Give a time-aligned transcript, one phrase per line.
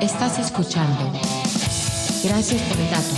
[0.00, 1.10] Estás escuchando.
[2.22, 3.16] Gracias por el dato.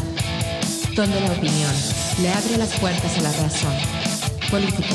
[0.96, 1.74] Donde la opinión
[2.22, 3.74] le abre las puertas a la razón.
[4.50, 4.94] Política.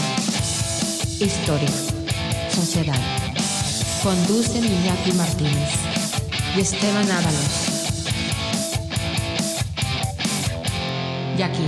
[1.20, 1.70] Historia.
[2.50, 3.00] Sociedad.
[4.02, 5.70] Conducen Iñaki Martínez
[6.58, 8.02] y Esteban Ábalos.
[11.38, 11.68] Y aquí.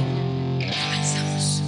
[0.81, 1.61] Comenzamos.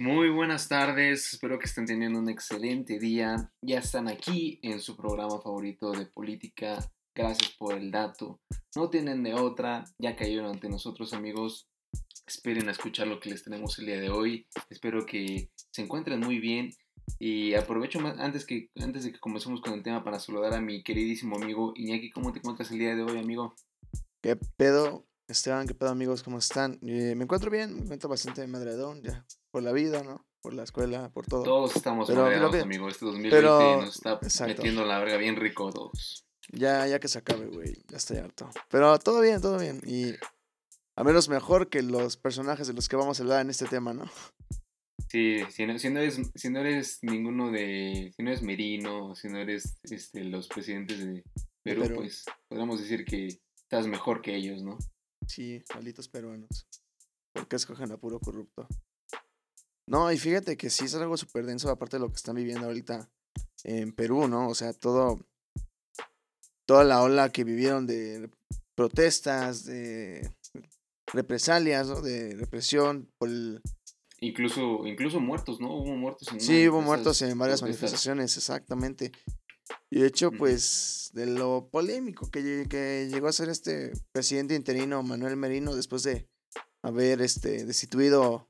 [0.00, 3.52] Muy buenas tardes, espero que estén teniendo un excelente día.
[3.62, 6.80] Ya están aquí en su programa favorito de política.
[7.20, 8.40] Gracias por el dato.
[8.74, 11.68] No tienen de otra, ya cayeron ante nosotros amigos.
[12.26, 14.46] Esperen a escuchar lo que les tenemos el día de hoy.
[14.70, 16.70] Espero que se encuentren muy bien.
[17.18, 20.60] Y aprovecho más, antes, que, antes de que comencemos con el tema para saludar a
[20.60, 22.10] mi queridísimo amigo Iñaki.
[22.10, 23.54] ¿Cómo te encuentras el día de hoy, amigo?
[24.22, 25.66] ¿Qué pedo, Esteban?
[25.66, 26.22] ¿Qué pedo, amigos?
[26.22, 26.78] ¿Cómo están?
[26.82, 29.26] Eh, me encuentro bien, me encuentro bastante madredón ya.
[29.50, 30.24] Por la vida, ¿no?
[30.40, 31.42] Por la escuela, por todo.
[31.42, 32.88] Todos estamos madreados, amigo.
[32.88, 34.54] Este 2020 pero- nos está exacto.
[34.54, 36.29] metiendo la verga bien rico todos.
[36.52, 37.76] Ya, ya que se acabe, güey.
[37.88, 38.50] Ya estoy harto.
[38.68, 39.80] Pero todo bien, todo bien.
[39.86, 40.14] Y
[40.96, 43.94] a menos mejor que los personajes de los que vamos a hablar en este tema,
[43.94, 44.10] ¿no?
[45.08, 49.14] Sí, si no, si no eres, si no eres ninguno de, si no eres Merino,
[49.14, 51.24] si no eres este, los presidentes de
[51.62, 51.94] Perú, Perú.
[51.96, 54.78] pues podríamos decir que estás mejor que ellos, ¿no?
[55.26, 56.66] Sí, malditos peruanos.
[57.32, 58.68] ¿Por qué escogen a puro corrupto?
[59.86, 62.66] No, y fíjate que sí es algo súper denso, aparte de lo que están viviendo
[62.66, 63.10] ahorita
[63.64, 64.48] en Perú, ¿no?
[64.48, 65.18] O sea, todo.
[66.70, 68.30] Toda la ola que vivieron de
[68.76, 70.30] protestas, de
[71.12, 72.00] represalias, ¿no?
[72.00, 73.60] De represión por el,
[74.20, 75.74] Incluso, incluso muertos, ¿no?
[75.74, 79.10] Hubo muertos en Sí, hubo muertos en varias manifestaciones, exactamente.
[79.90, 84.54] Y de hecho, pues, de lo polémico que, lle- que llegó a ser este presidente
[84.54, 86.28] interino, Manuel Merino, después de
[86.82, 88.48] haber este, destituido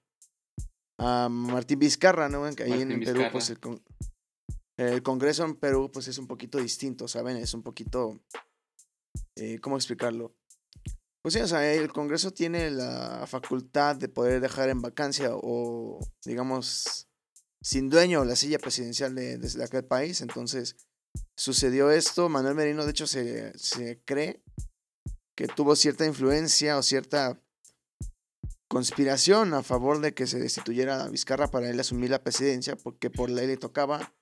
[0.98, 2.54] a Martín Vizcarra, ¿no?
[2.54, 3.32] Que ahí en Perú, Vizcarra.
[3.32, 3.82] pues, el, con-
[4.80, 7.36] el Congreso en Perú, pues, es un poquito distinto, ¿saben?
[7.36, 8.20] Es un poquito,
[9.36, 10.34] eh, ¿cómo explicarlo?
[11.22, 16.00] Pues sí, o sea, el Congreso tiene la facultad de poder dejar en vacancia o,
[16.24, 17.08] digamos,
[17.62, 20.22] sin dueño la silla presidencial de, de aquel país.
[20.22, 20.76] Entonces,
[21.38, 22.30] sucedió esto.
[22.30, 24.42] Manuel Merino, de hecho, se, se cree
[25.36, 27.38] que tuvo cierta influencia o cierta
[28.70, 33.10] conspiración a favor de que se destituyera a Vizcarra para él asumir la presidencia, porque
[33.10, 34.14] por ley le tocaba,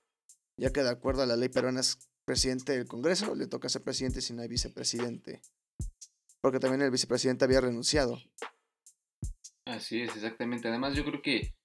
[0.59, 3.81] ya que de acuerdo a la ley peruana es presidente del Congreso, le toca ser
[3.81, 5.41] presidente si no hay vicepresidente.
[6.41, 8.21] Porque también el vicepresidente había renunciado.
[9.65, 10.67] Así es, exactamente.
[10.67, 11.55] Además, yo creo que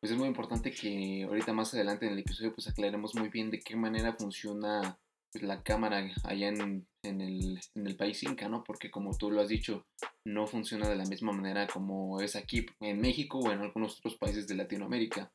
[0.00, 3.50] pues es muy importante que ahorita más adelante en el episodio pues aclaremos muy bien
[3.50, 4.98] de qué manera funciona
[5.32, 8.62] pues, la cámara allá en, en el, en el país inca, ¿no?
[8.62, 9.86] Porque como tú lo has dicho,
[10.24, 14.16] no funciona de la misma manera como es aquí en México o en algunos otros
[14.16, 15.32] países de Latinoamérica.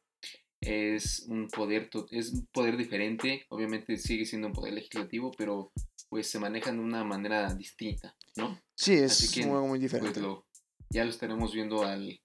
[0.66, 5.72] Es un poder, es un poder diferente, obviamente sigue siendo un poder legislativo, pero
[6.10, 8.60] pues se manejan de una manera distinta, ¿no?
[8.76, 10.22] Sí, Así es que, un juego muy pues diferente.
[10.22, 10.46] lo,
[10.90, 12.20] ya lo estaremos viendo al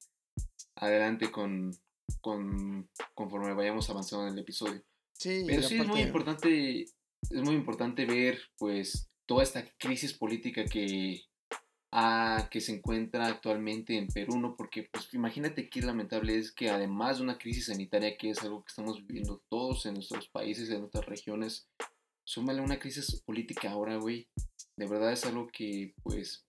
[0.76, 1.74] adelante con,
[2.20, 4.82] con conforme vayamos avanzando en el episodio.
[5.12, 10.64] sí, Pero sí es muy importante, es muy importante ver pues toda esta crisis política
[10.64, 11.22] que
[11.92, 14.56] ah, que se encuentra actualmente en Perú, ¿no?
[14.56, 18.62] Porque pues imagínate qué lamentable es que además de una crisis sanitaria que es algo
[18.62, 21.68] que estamos viviendo todos en nuestros países, en nuestras regiones,
[22.24, 24.28] súmale una crisis política ahora, güey.
[24.76, 26.46] De verdad es algo que pues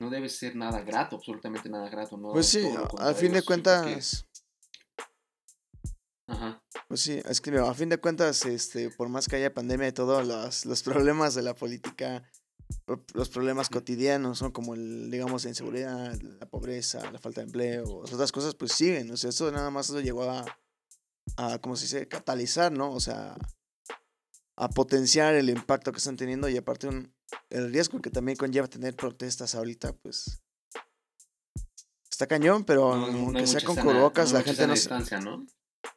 [0.00, 2.32] no debe ser nada grato, absolutamente nada grato, ¿no?
[2.32, 4.26] Pues sí, contrario, fin de cuentas,
[6.26, 6.62] Ajá.
[6.88, 9.92] pues sí, es que a fin de cuentas, este, por más que haya pandemia y
[9.92, 12.30] todo, los, los problemas de la política,
[13.14, 17.84] los problemas cotidianos, son como el, digamos, la inseguridad, la pobreza, la falta de empleo,
[17.98, 20.44] otras cosas, pues siguen, o sea, eso nada más eso llegó a,
[21.36, 22.92] a, como se dice, catalizar, ¿no?
[22.92, 23.36] O sea,
[24.56, 27.14] a potenciar el impacto que están teniendo y aparte un,
[27.50, 30.42] el riesgo que también conlleva tener protestas ahorita, pues...
[32.10, 35.46] Está cañón, pero No- no aunque sea con cubrebocas, no la gente no se, ¿no?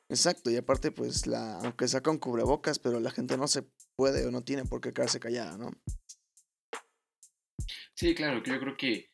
[0.08, 3.64] Exacto, y aparte, pues, la, aunque sea con cubrebocas, pero la gente no se
[3.96, 5.72] puede o no tiene por qué quedarse callada, ¿no?
[8.02, 9.12] Sí, claro, que yo creo que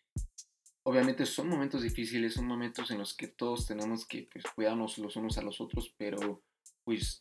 [0.84, 5.18] obviamente son momentos difíciles, son momentos en los que todos tenemos que pues, cuidarnos los
[5.18, 6.42] unos a los otros, pero
[6.86, 7.20] pues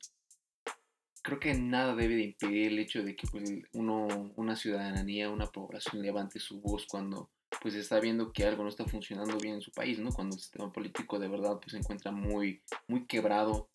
[1.24, 5.46] creo que nada debe de impedir el hecho de que pues, uno, una ciudadanía, una
[5.46, 9.60] población levante su voz cuando pues está viendo que algo no está funcionando bien en
[9.60, 10.12] su país, ¿no?
[10.12, 13.70] Cuando el sistema político de verdad pues se encuentra muy, muy quebrado,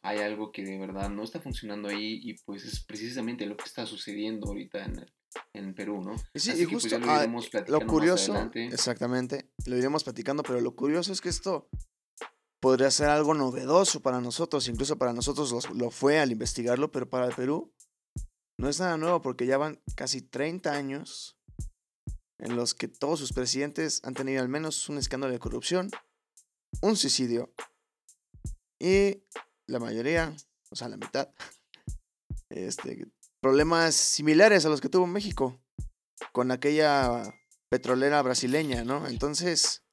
[0.00, 3.64] hay algo que de verdad no está funcionando ahí y pues es precisamente lo que
[3.64, 5.04] está sucediendo ahorita en,
[5.52, 6.14] en Perú, ¿no?
[6.32, 8.50] Y sí, Así y que, pues, justo ya lo ah, iremos platicando lo más curioso,
[8.54, 11.68] exactamente, lo iremos platicando, pero lo curioso es que esto
[12.60, 17.08] podría ser algo novedoso para nosotros, incluso para nosotros los- lo fue al investigarlo, pero
[17.08, 17.72] para el Perú
[18.58, 21.36] no es nada nuevo porque ya van casi 30 años
[22.38, 25.90] en los que todos sus presidentes han tenido al menos un escándalo de corrupción,
[26.82, 27.52] un suicidio
[28.80, 29.22] y
[29.66, 30.34] la mayoría,
[30.70, 31.28] o sea, la mitad,
[32.50, 33.06] este,
[33.44, 35.60] problemas similares a los que tuvo México
[36.32, 37.24] con aquella
[37.68, 39.06] petrolera brasileña, ¿no?
[39.06, 39.84] Entonces,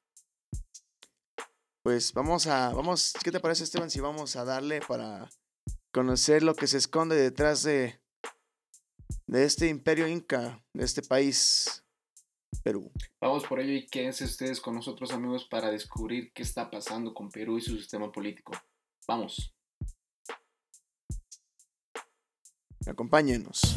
[1.84, 5.28] pues vamos a, vamos, ¿qué te parece Esteban si vamos a darle para
[5.92, 8.00] conocer lo que se esconde detrás de,
[9.26, 11.84] de este imperio inca, de este país,
[12.64, 12.90] Perú?
[13.20, 17.30] Vamos por ello y quédense ustedes con nosotros amigos para descubrir qué está pasando con
[17.30, 18.52] Perú y su sistema político.
[19.06, 19.54] Vamos.
[22.86, 23.76] Acompáñenos.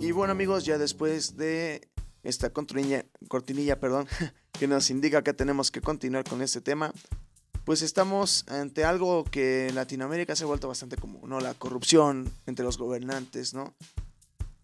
[0.00, 1.88] Y bueno amigos, ya después de
[2.22, 4.06] esta cortinilla, perdón,
[4.52, 6.92] que nos indica que tenemos que continuar con este tema,
[7.64, 11.40] pues estamos ante algo que en Latinoamérica se ha vuelto bastante común, ¿no?
[11.40, 13.74] La corrupción entre los gobernantes, ¿no?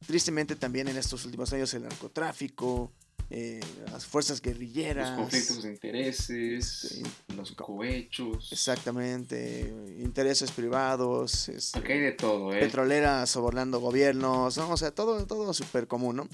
[0.06, 2.93] Tristemente también en estos últimos años el narcotráfico,
[3.32, 3.61] eh,
[3.93, 5.11] las fuerzas guerrilleras.
[5.11, 8.50] Los conflictos de intereses, este, los cohechos.
[8.50, 11.49] Exactamente, intereses privados.
[11.49, 12.58] Este, Aquí hay de todo, ¿eh?
[12.58, 14.70] Petroleras sobornando gobiernos, ¿no?
[14.70, 16.29] O sea, todo, todo súper común, ¿no?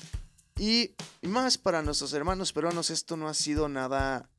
[0.58, 4.30] Y, y, más para nuestros hermanos peruanos, esto no ha sido nada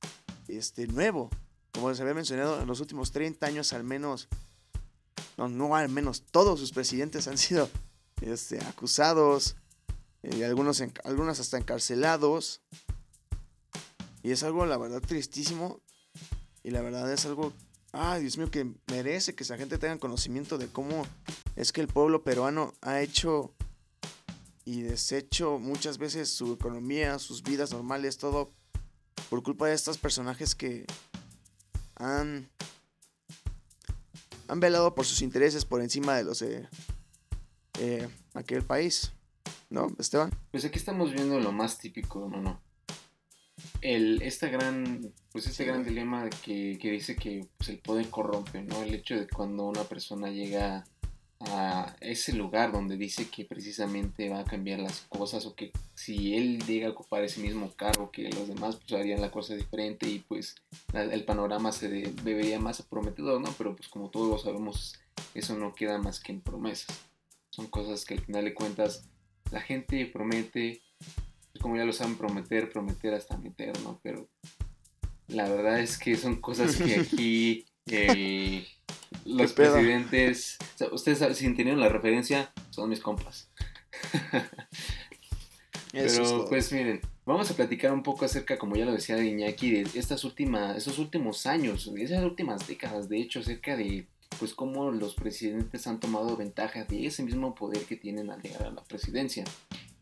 [0.48, 1.30] este, nuevo.
[1.74, 4.30] Como se había mencionado, en los últimos 30 años al menos,
[5.38, 7.70] no, no al menos, todos sus presidentes han sido
[8.22, 9.56] este, acusados,
[10.24, 12.62] eh, algunos, hasta encarcelados.
[14.24, 15.82] Y es algo, la verdad, tristísimo.
[16.64, 17.54] Y la verdad es algo,
[17.94, 21.06] ah, Dios mío, que merece que esa gente tenga conocimiento de cómo
[21.56, 23.54] es que el pueblo peruano ha hecho
[24.66, 28.52] y deshecho muchas veces su economía, sus vidas normales, todo
[29.30, 30.86] por culpa de estos personajes que
[31.96, 32.50] han,
[34.50, 36.68] han velado por sus intereses por encima de los de
[37.80, 39.14] eh, aquel país.
[39.70, 40.32] ¿No, Esteban?
[40.52, 42.62] Pues aquí estamos viendo lo más típico, no,
[43.82, 48.62] El, este gran, pues este gran dilema que, que dice que pues, el poder corrompe,
[48.62, 48.84] ¿no?
[48.84, 50.86] El hecho de cuando una persona llega
[51.40, 56.36] a ese lugar donde dice que precisamente va a cambiar las cosas o que si
[56.36, 60.10] él llega a ocupar ese mismo cargo que los demás pues harían la cosa diferente
[60.10, 60.56] y pues
[60.94, 63.54] el panorama se debería más prometedor, ¿no?
[63.58, 65.00] Pero pues como todos lo sabemos
[65.36, 67.07] eso no queda más que en promesas.
[67.58, 69.10] Son cosas que al final de cuentas
[69.50, 70.84] la gente promete,
[71.60, 74.00] como ya lo saben, prometer, prometer hasta meter, ¿no?
[74.04, 74.30] Pero
[75.28, 77.66] la verdad es que son cosas que aquí
[79.26, 80.60] los presidentes,
[80.92, 83.50] ustedes si entendieron la referencia, son mis compas.
[85.92, 90.00] Pero pues miren, vamos a platicar un poco acerca, como ya lo decía Iñaki, de
[90.00, 94.06] estas últimas, estos últimos años, de esas últimas décadas, de hecho, acerca de
[94.40, 98.68] pues cómo los presidentes han tomado ventaja de ese mismo poder que tienen al llegar
[98.68, 99.44] a la presidencia.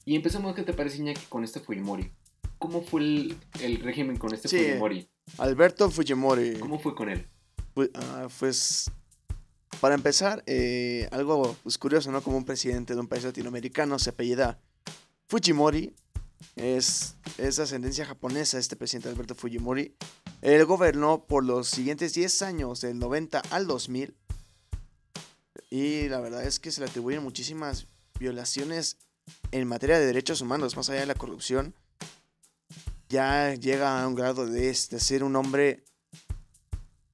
[0.05, 2.11] Y empezamos, ¿qué te parece Iñaki con este Fujimori?
[2.59, 5.07] ¿Cómo fue el, régimen con este Fujimori?
[5.37, 6.59] Alberto Fujimori.
[6.59, 7.27] ¿Cómo fue con él?
[7.73, 7.89] Pues,
[8.39, 8.91] pues
[9.81, 12.21] para empezar, eh, algo pues, curioso, ¿no?
[12.21, 14.59] Como un presidente de un país latinoamericano se apellida
[15.27, 15.93] Fujimori.
[16.55, 19.95] Es, es ascendencia japonesa este presidente Alberto Fujimori.
[20.41, 24.13] Él gobernó por los siguientes 10 años, del 90 al 2000.
[25.69, 27.87] Y la verdad es que se le atribuyen muchísimas
[28.19, 28.97] violaciones
[29.51, 31.73] en materia de derechos humanos, más allá de la corrupción.
[33.09, 35.83] Ya llega a un grado de, de ser un hombre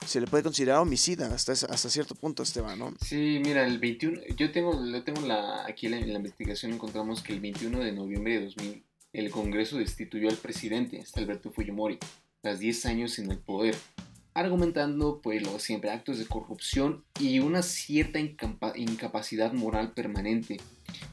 [0.05, 2.93] se le puede considerar homicida hasta, hasta cierto punto, Esteban, ¿no?
[3.01, 4.71] Sí, mira, el 21, yo tengo,
[5.03, 9.29] tengo la, aquí en la, investigación encontramos que el 21 de noviembre de 2000 el
[9.29, 11.97] Congreso destituyó al presidente, Alberto Fujimori,
[12.41, 13.75] tras 10 años en el poder,
[14.33, 20.57] argumentando pues los siempre actos de corrupción y una cierta incapacidad moral permanente.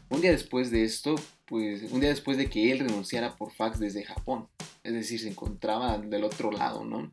[0.09, 1.17] Un día después de esto,
[1.47, 4.49] pues un día después de que él renunciara por fax desde Japón,
[4.83, 7.13] es decir, se encontraba del otro lado, ¿no?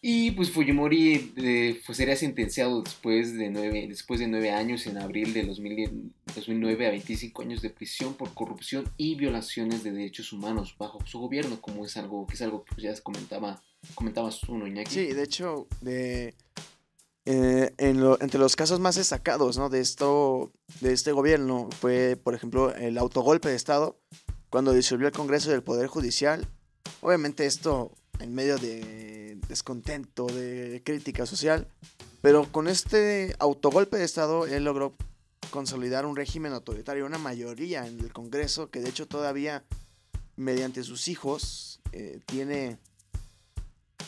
[0.00, 4.98] Y pues Fujimori eh, pues, sería sentenciado después de, nueve, después de nueve años, en
[4.98, 10.76] abril de 2009, a 25 años de prisión por corrupción y violaciones de derechos humanos
[10.78, 13.60] bajo su gobierno, como es algo que es algo que pues, ya comentaba,
[13.96, 14.90] comentabas tú, ¿no, Iñaki?
[14.90, 16.34] Sí, de hecho, de,
[17.30, 19.68] eh, entre los casos más destacados ¿no?
[19.68, 20.50] de, esto,
[20.80, 23.98] de este gobierno fue, por ejemplo, el autogolpe de Estado,
[24.48, 26.46] cuando disolvió el Congreso del Poder Judicial.
[27.00, 31.66] Obviamente esto en medio de descontento, de crítica social.
[32.20, 34.94] Pero con este autogolpe de Estado, él logró
[35.50, 39.64] consolidar un régimen autoritario, una mayoría en el Congreso, que de hecho todavía,
[40.36, 42.78] mediante sus hijos, eh, tiene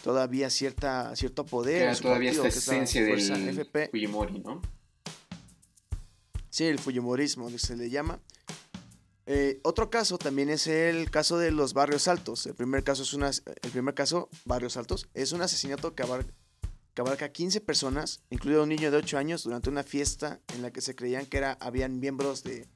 [0.03, 1.95] todavía cierta, cierto poder.
[1.97, 3.89] Su todavía partido, esta que es esencia Fuerza del FP.
[3.91, 4.61] Fujimori, ¿no?
[6.51, 8.19] Sí, el Fujimorismo que se le llama.
[9.33, 12.47] Eh, otro caso también es el caso de los barrios altos.
[12.47, 16.33] El primer caso es una, el primer caso, barrios altos, es un asesinato que abarca,
[16.95, 20.73] que abarca 15 personas, incluido un niño de 8 años, durante una fiesta en la
[20.73, 22.67] que se creían que era, habían miembros de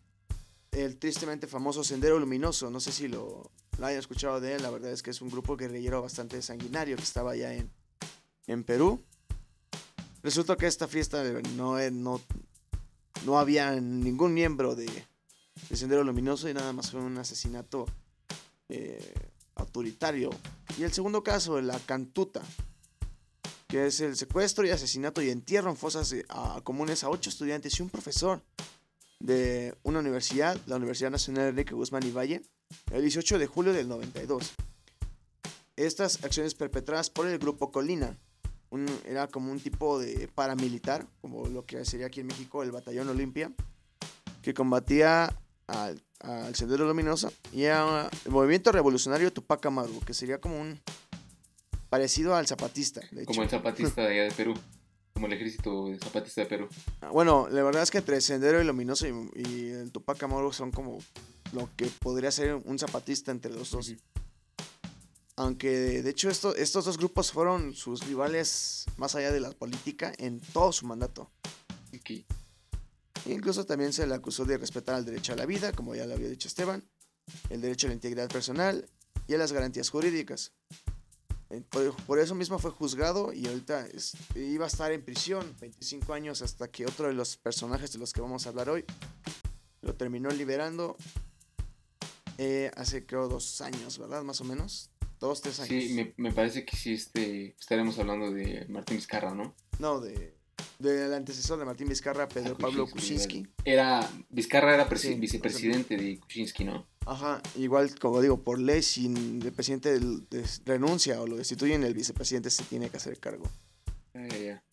[0.70, 2.70] el tristemente famoso Sendero Luminoso.
[2.70, 4.62] No sé si lo, lo hayan escuchado de él.
[4.62, 7.68] La verdad es que es un grupo guerrillero bastante sanguinario que estaba allá en,
[8.46, 9.02] en Perú.
[10.23, 11.25] Resulta que esta fiesta
[11.56, 12.20] no, eh, no,
[13.26, 14.87] no había ningún miembro de,
[15.68, 17.87] de Sendero Luminoso y nada más fue un asesinato
[18.68, 19.14] eh,
[19.56, 20.30] autoritario.
[20.78, 22.42] Y el segundo caso, la Cantuta,
[23.68, 27.30] que es el secuestro y asesinato y entierro en fosas eh, a- comunes a ocho
[27.30, 28.42] estudiantes y un profesor
[29.20, 32.42] de una universidad, la Universidad Nacional Enrique Guzmán y Valle,
[32.92, 34.52] el 18 de julio del 92.
[35.76, 38.16] Estas acciones perpetradas por el grupo Colina,
[38.70, 42.70] un- era como un tipo de paramilitar, como lo que sería aquí en México el
[42.73, 43.52] Batallón Olimpia,
[44.42, 50.38] que combatía al, al Sendero Luminoso y a el movimiento revolucionario Tupac Amaru, que sería
[50.40, 50.80] como un
[51.88, 53.00] parecido al zapatista.
[53.11, 54.54] De Como el zapatista de allá de Perú.
[55.12, 56.68] Como el ejército zapatista de Perú.
[57.00, 60.52] Ah, Bueno, la verdad es que entre Sendero y Luminoso y, y el Tupac Amaru
[60.52, 60.99] son como
[61.52, 63.92] lo que podría ser un zapatista entre los dos.
[65.37, 70.12] Aunque de hecho esto- estos dos grupos fueron sus rivales más allá de la política
[70.18, 71.30] en todo su mandato.
[71.97, 72.25] Ok.
[73.26, 76.14] Incluso también se le acusó de respetar el derecho a la vida, como ya lo
[76.14, 76.84] había dicho Esteban,
[77.50, 78.86] el derecho a la integridad personal
[79.26, 80.52] y a las garantías jurídicas.
[81.70, 86.12] Por, por eso mismo fue juzgado y ahorita es- iba a estar en prisión 25
[86.12, 88.84] años hasta que otro de los personajes de los que vamos a hablar hoy
[89.82, 90.96] lo terminó liberando
[92.38, 94.22] eh, hace creo dos años, ¿verdad?
[94.24, 94.90] Más o menos.
[95.20, 95.68] Dos, tres años.
[95.84, 99.54] Sí, me, me parece que sí este, estaremos hablando de Martín Vizcarra, ¿no?
[99.78, 100.33] No, de,
[100.78, 103.46] del antecesor de Martín Vizcarra, Pedro Ah, Pablo Kuczynski.
[103.64, 106.86] Era, Vizcarra era Sí, vicepresidente de Kuczynski, ¿no?
[107.06, 110.00] Ajá, igual como digo, por ley, si el presidente
[110.64, 113.44] renuncia o lo destituyen, el vicepresidente se tiene que hacer cargo.
[114.14, 114.64] Ah, ya, ya.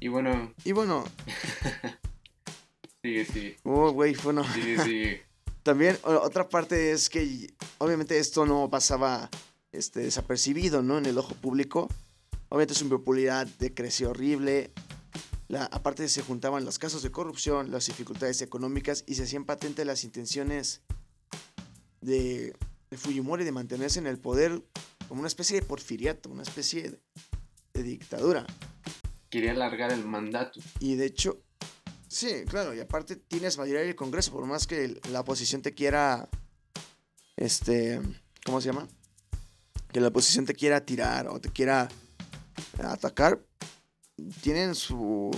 [0.00, 1.04] Y bueno, Y bueno,
[3.02, 3.56] sigue, sigue.
[3.64, 5.22] oh, güey, bueno, Sigue, sigue.
[5.62, 9.28] también otra parte es que obviamente esto no pasaba
[9.72, 10.98] este, desapercibido, ¿no?
[10.98, 11.88] En el ojo público.
[12.48, 14.70] Obviamente su popularidad decreció horrible.
[15.48, 19.86] La, aparte se juntaban los casos de corrupción, las dificultades económicas y se hacían patentes
[19.86, 20.82] las intenciones
[22.02, 22.54] de,
[22.90, 24.62] de Fujimori de mantenerse en el poder
[25.08, 27.00] como una especie de porfiriato, una especie de,
[27.72, 28.46] de dictadura.
[29.30, 30.60] Quería alargar el mandato.
[30.80, 31.42] Y de hecho,
[32.08, 36.28] sí, claro, y aparte tienes mayoría del Congreso, por más que la oposición te quiera,
[37.36, 38.00] este,
[38.44, 38.86] ¿cómo se llama?
[39.92, 41.88] Que la oposición te quiera tirar o te quiera
[42.78, 43.40] atacar,
[44.42, 45.30] tienen su,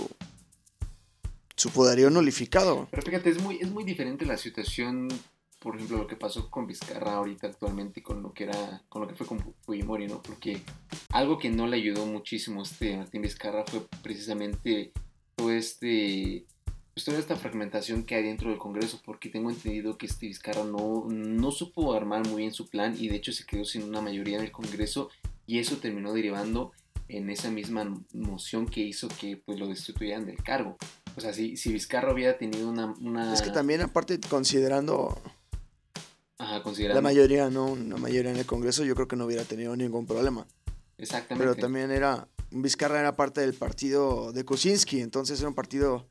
[1.55, 2.87] su poderío nulificado.
[2.91, 5.07] Pero fíjate, es muy, es muy diferente la situación,
[5.59, 9.07] por ejemplo, lo que pasó con Vizcarra ahorita actualmente con lo que era, con lo
[9.07, 10.21] que fue con Fu- Fujimori, ¿no?
[10.21, 10.61] Porque
[11.09, 14.91] algo que no le ayudó muchísimo a este Martín Vizcarra fue precisamente
[15.35, 16.45] todo este
[16.93, 20.65] pues toda esta fragmentación que hay dentro del Congreso, porque tengo entendido que este Vizcarra
[20.65, 24.01] no, no supo armar muy bien su plan y de hecho se quedó sin una
[24.01, 25.09] mayoría en el Congreso
[25.47, 26.73] y eso terminó derivando
[27.17, 30.77] en esa misma moción que hizo que pues lo destituyeran del cargo.
[31.15, 32.93] O sea, si, si Vizcarra hubiera tenido una...
[33.01, 35.21] una Es que también aparte considerando
[36.37, 37.01] Ajá, considerando...
[37.01, 40.05] la mayoría, no, una mayoría en el Congreso, yo creo que no hubiera tenido ningún
[40.07, 40.47] problema.
[40.97, 41.43] Exactamente.
[41.43, 42.27] Pero también era.
[42.51, 46.07] Vizcarra era parte del partido de Kuczynski, entonces era un partido.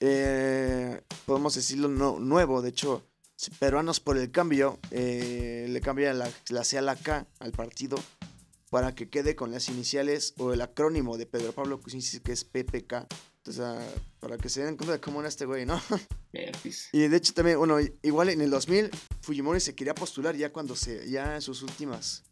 [0.00, 2.62] eh, podemos decirlo no- nuevo.
[2.62, 3.04] De hecho,
[3.58, 7.96] Peruanos por el Cambio eh, le cambia la, la C a la K al partido
[8.76, 12.44] para que quede con las iniciales o el acrónimo de Pedro Pablo Kuczynski, que es
[12.44, 13.06] PPK.
[13.38, 13.82] Entonces, ah,
[14.20, 15.80] para que se den cuenta de cómo era este güey, ¿no?
[16.34, 16.90] Vertis.
[16.92, 18.90] Y de hecho también, bueno, igual en el 2000
[19.22, 22.24] Fujimori se quería postular ya cuando se, ya en sus últimas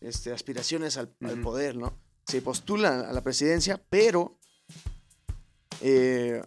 [0.00, 1.10] este, aspiraciones al,
[1.44, 1.96] poder, ¿no?
[2.26, 4.36] Se postula a la presidencia, pero,
[5.80, 6.42] eh,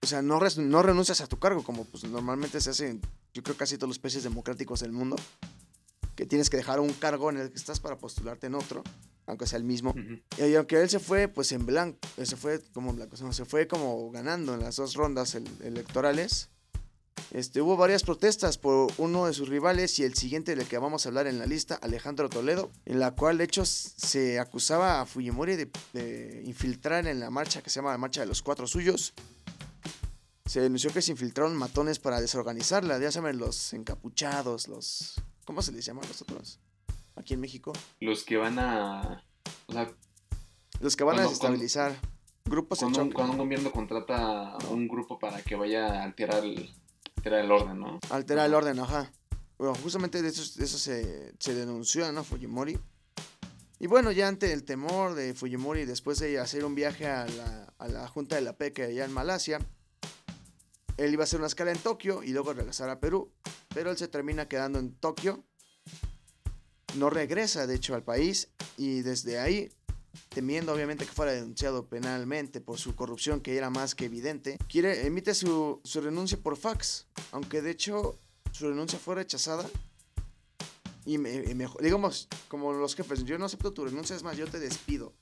[0.00, 3.00] o sea, no renuncias a tu cargo como pues normalmente se hace en,
[3.32, 5.16] yo creo, casi todos los países democráticos del mundo,
[6.16, 8.82] que tienes que dejar un cargo en el que estás para postularte en otro,
[9.26, 9.94] aunque sea el mismo.
[10.38, 13.44] Y aunque él se fue, pues en blanco, eh, se fue como en blanco, se
[13.44, 16.50] fue como ganando en las dos rondas el- electorales.
[17.30, 21.04] Este, hubo varias protestas por uno de sus rivales y el siguiente del que vamos
[21.04, 25.06] a hablar en la lista, Alejandro Toledo, en la cual de hecho se acusaba a
[25.06, 28.66] Fujimori de, de infiltrar en la marcha que se llama la Marcha de los Cuatro
[28.66, 29.14] Suyos.
[30.46, 35.14] Se denunció que se infiltraron matones para desorganizarla, ya saben, los encapuchados, los...
[35.44, 36.58] ¿Cómo se les llama a los otros?
[37.16, 37.72] aquí en México.
[38.00, 39.22] Los que van a.
[39.68, 39.88] O sea,
[40.80, 41.96] Los que van a Cuando- desestabilizar
[42.44, 43.14] grupos en cuando un, choque.
[43.14, 46.74] cuando un gobierno contrata a un grupo para que vaya a alterar el,
[47.16, 48.00] alterar el orden, ¿no?
[48.10, 49.12] Altera el orden, ajá.
[49.58, 52.24] Bueno, justamente de eso, de eso se, se denunció, ¿no?
[52.24, 52.76] Fujimori.
[53.78, 57.72] Y bueno, ya ante el temor de Fujimori, después de hacer un viaje a la,
[57.78, 59.60] a la Junta de la PEC allá en Malasia,
[60.96, 63.30] él iba a hacer una escala en Tokio y luego regresar a Perú.
[63.74, 65.44] Pero él se termina quedando en Tokio.
[66.96, 68.48] No regresa, de hecho, al país.
[68.78, 69.70] Y desde ahí,
[70.28, 75.34] temiendo obviamente que fuera denunciado penalmente por su corrupción, que era más que evidente, emite
[75.34, 77.06] su, su renuncia por fax.
[77.32, 78.18] Aunque de hecho
[78.52, 79.68] su renuncia fue rechazada.
[81.06, 81.42] Y, me,
[81.80, 85.12] digamos, como los jefes, yo no acepto tu renuncia, es más, yo te despido.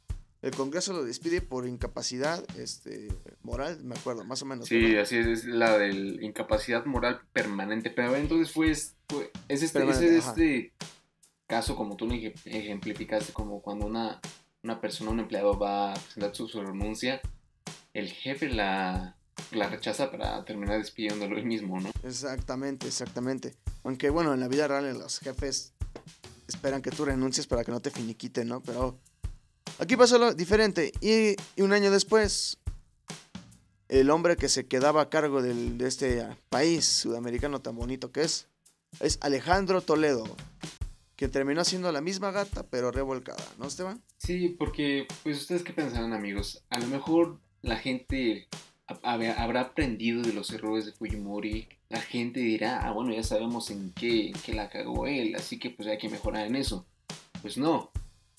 [0.42, 3.08] El Congreso lo despide por incapacidad este,
[3.42, 4.66] moral, me acuerdo, más o menos.
[4.68, 5.02] Sí, ¿verdad?
[5.02, 7.90] así es, es la de incapacidad moral permanente.
[7.90, 10.72] Pero entonces fue, es- fue- es este, es este
[11.46, 14.20] caso, como tú lo ej- ejemplificaste, como cuando una,
[14.64, 17.20] una persona, un empleado va a presentar su, su renuncia,
[17.94, 19.16] el jefe la,
[19.52, 21.90] la rechaza para terminar despidiéndolo él mismo, ¿no?
[22.02, 23.54] Exactamente, exactamente.
[23.84, 25.72] Aunque bueno, en la vida real los jefes
[26.48, 28.60] esperan que tú renuncies para que no te finiquiten, ¿no?
[28.60, 28.98] Pero
[29.78, 30.92] aquí pasó lo diferente.
[31.00, 32.58] Y, un año después,
[33.88, 38.22] el hombre que se quedaba a cargo del- de este país sudamericano tan bonito que
[38.22, 38.46] es,
[39.00, 40.24] es Alejandro Toledo,
[41.16, 44.02] que terminó siendo la misma gata, pero revolcada, ¿no, Esteban?
[44.18, 46.62] Sí, porque, pues, ¿ustedes qué pensarán, amigos?
[46.70, 48.48] A lo mejor la gente
[48.88, 51.68] ha- habrá habrá aprendido de los errores de Fujimori.
[51.88, 55.58] La gente dirá, ah, bueno, ya sabemos en qué, en qué la cagó él, así
[55.58, 56.86] que pues hay que mejorar en eso.
[57.42, 57.90] Pues no.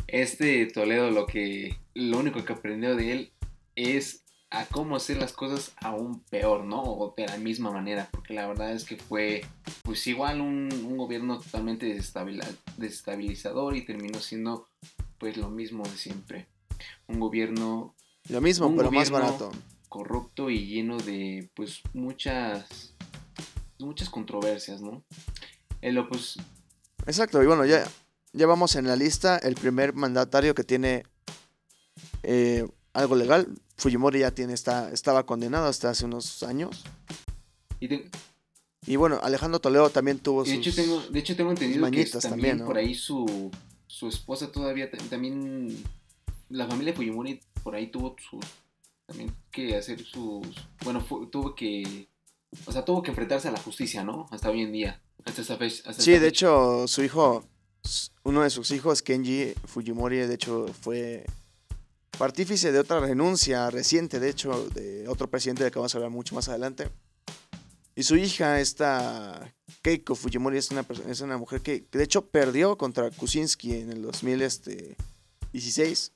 [0.08, 3.34] Este Toledo lo que, lo único que aprendió de él
[3.76, 6.84] es a cómo hacer las cosas aún peor, ¿no?
[6.84, 9.44] O de la misma manera, porque la verdad es que fue,
[9.82, 11.88] pues igual un, un gobierno totalmente
[12.78, 14.68] desestabilizador y terminó siendo
[15.18, 16.48] pues lo mismo de siempre.
[17.08, 17.96] Un gobierno
[18.30, 19.52] Lo mismo, pero más barato.
[19.90, 22.94] corrupto y lleno de pues muchas
[23.80, 25.04] muchas controversias, ¿no?
[25.82, 26.38] El pues
[27.06, 27.86] Exacto, y bueno, ya,
[28.34, 29.38] ya vamos en la lista.
[29.38, 31.04] El primer mandatario que tiene
[32.24, 33.48] eh, algo legal.
[33.78, 36.84] Fujimori ya tiene, está, estaba condenado hasta hace unos años.
[37.80, 38.10] y de,
[38.86, 40.68] Y bueno, Alejandro Toledo también tuvo y de sus...
[40.68, 42.66] hecho tengo de hecho tengo entendido que también, también, ¿no?
[42.66, 43.52] por ahí su
[43.88, 45.84] su esposa todavía ta- también
[46.50, 48.44] la familia Fujimori por ahí tuvo sus
[49.08, 50.46] también que hacer sus
[50.84, 52.08] bueno fue- tuvo que
[52.66, 54.28] o sea tuvo que enfrentarse a la justicia, ¿no?
[54.32, 55.90] Hasta hoy en día, hasta esa fecha.
[55.90, 56.46] hasta Sí, esta de fecha.
[56.48, 57.44] hecho, su hijo,
[58.24, 61.26] uno de sus hijos, Kenji Fujimori, de hecho, fue
[62.18, 66.12] partífice de otra renuncia reciente, de hecho, de otro presidente del que vamos a hablar
[66.12, 66.90] mucho más adelante.
[67.96, 72.26] Y su hija, esta Keiko Fujimori, es una, es una mujer que, que de hecho
[72.26, 76.12] perdió contra Kuczynski en el 2016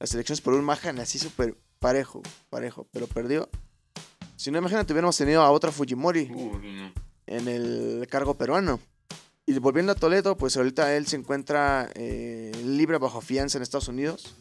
[0.00, 3.48] las elecciones por un margen así súper parejo, parejo, pero perdió.
[4.36, 6.92] Si no, imagínate, hubiéramos tenido a otra Fujimori no.
[7.26, 8.80] en el cargo peruano.
[9.50, 13.88] Y volviendo a Toledo, pues ahorita él se encuentra eh, libre bajo fianza en Estados
[13.88, 14.36] Unidos,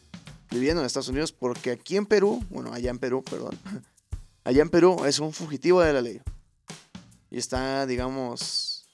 [0.52, 3.58] viviendo en Estados Unidos, porque aquí en Perú, bueno, allá en Perú, perdón,
[4.44, 6.22] allá en Perú es un fugitivo de la ley.
[7.32, 8.88] Y está, digamos,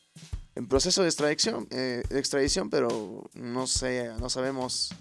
[0.56, 4.95] en proceso de extradición, eh, extradición pero no sé, no sabemos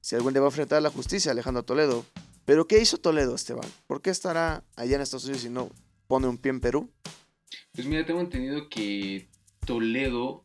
[0.00, 2.04] si algún día va a enfrentar a la justicia Alejandro Toledo.
[2.44, 3.70] Pero ¿qué hizo Toledo, Esteban?
[3.86, 5.70] ¿Por qué estará allá en Estados Unidos y no
[6.08, 6.90] pone un pie en Perú?
[7.72, 9.30] Pues mira, tengo entendido que
[9.64, 10.44] Toledo,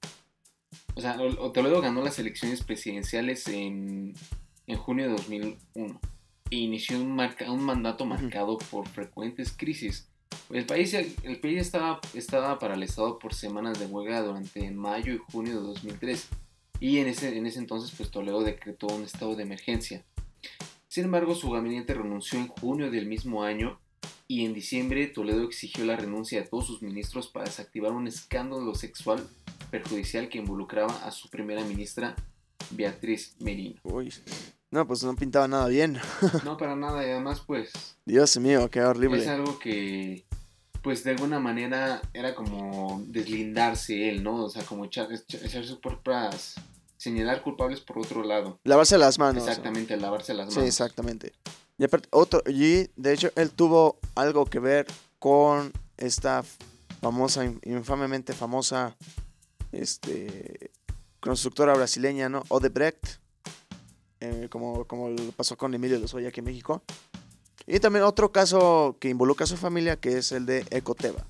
[0.96, 1.18] o sea,
[1.54, 4.14] Toledo ganó las elecciones presidenciales en,
[4.68, 6.00] en junio de 2001
[6.50, 10.10] e inició un, marca- un mandato marcado por frecuentes crisis.
[10.50, 15.56] El país, el país estaba, estaba paralizado por semanas de huelga durante mayo y junio
[15.60, 16.30] de 2003
[16.80, 20.06] y en ese, en ese entonces pues Toledo decretó un estado de emergencia.
[20.88, 23.80] Sin embargo, su gabinete renunció en junio del mismo año
[24.28, 28.76] y en diciembre Toledo exigió la renuncia de todos sus ministros para desactivar un escándalo
[28.76, 29.28] sexual
[29.72, 32.16] perjudicial que involucraba a su primera ministra
[32.72, 33.80] Beatriz Merino.
[33.84, 34.14] Uy.
[34.70, 35.98] No, pues no pintaba nada bien.
[36.44, 37.72] No para nada y además pues
[38.06, 39.28] Dios mío, qué es horrible.
[39.30, 40.26] algo que
[40.82, 44.46] pues de alguna manera era como deslindarse él, ¿no?
[44.46, 46.56] O sea, como echar, echar sus propias
[46.98, 48.60] señalar culpables por otro lado.
[48.64, 49.44] Lavarse las manos.
[49.44, 49.50] ¿no?
[49.50, 50.70] Exactamente, lavarse las Sí, manos.
[50.70, 51.34] exactamente.
[51.78, 54.88] Y otro, y de hecho, él tuvo algo que ver
[55.20, 56.44] con esta
[57.02, 58.96] famosa, in- infamemente famosa,
[59.72, 60.72] este,
[61.20, 62.44] constructora brasileña, ¿no?
[62.50, 63.20] Odebrecht,
[64.20, 66.82] eh, como, como pasó con Emilio Lozoya aquí en México.
[67.68, 71.28] Y también otro caso que involucra a su familia, que es el de Ecoteva.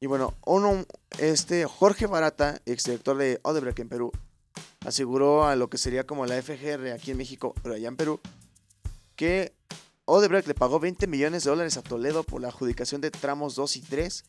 [0.00, 0.84] Y bueno, uno,
[1.18, 4.12] este Jorge Barata, exdirector de Odebrecht en Perú,
[4.84, 8.20] aseguró a lo que sería como la FGR aquí en México, pero allá en Perú,
[9.16, 9.54] que
[10.04, 13.76] Odebrecht le pagó 20 millones de dólares a Toledo por la adjudicación de tramos 2
[13.76, 14.24] y 3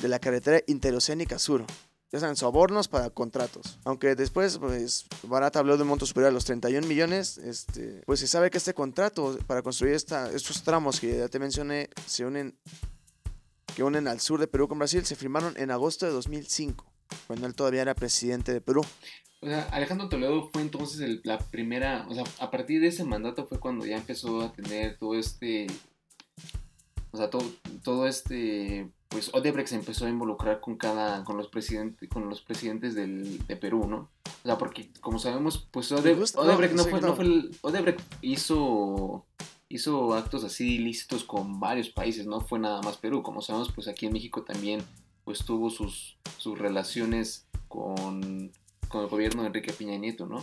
[0.00, 1.64] de la carretera interoceánica sur.
[2.10, 3.78] Ya saben, sobornos para contratos.
[3.84, 8.20] Aunque después, pues, Barata habló de un monto superior a los 31 millones, este, pues
[8.20, 12.24] se sabe que este contrato para construir esta, estos tramos que ya te mencioné se
[12.24, 12.56] unen,
[13.74, 16.87] que unen al sur de Perú con Brasil, se firmaron en agosto de 2005,
[17.28, 18.80] cuando él todavía era presidente de Perú.
[19.40, 23.04] O sea, Alejandro Toledo fue entonces el- la primera, o sea, a partir de ese
[23.04, 25.68] mandato fue cuando ya empezó a tener todo este,
[27.12, 27.44] o sea, todo,
[27.84, 32.42] todo este, pues Odebrecht se empezó a involucrar con cada, con los presidentes, con los
[32.42, 34.10] presidentes del, de Perú, ¿no?
[34.24, 39.24] O sea, porque como sabemos, pues Ode- Odebrecht no, fue, no fue el, Odebrecht hizo,
[39.68, 43.86] hizo actos así ilícitos con varios países, no fue nada más Perú, como sabemos, pues
[43.88, 44.82] aquí en México también,
[45.28, 48.50] pues tuvo sus, sus relaciones con,
[48.88, 50.42] con el gobierno de Enrique Peña Nieto, ¿no?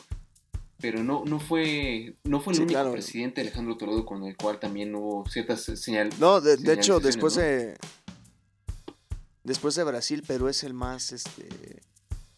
[0.80, 2.92] Pero no, no fue, no fue el Sí, único claro.
[2.92, 6.20] presidente Alejandro Toledo con el cual también hubo ciertas señales.
[6.20, 7.42] No, de, de hecho, después ¿no?
[7.42, 7.76] de.
[9.44, 11.82] Después de Brasil, Perú es el más este.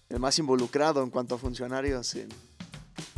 [0.07, 2.29] El más involucrado en cuanto a funcionarios en,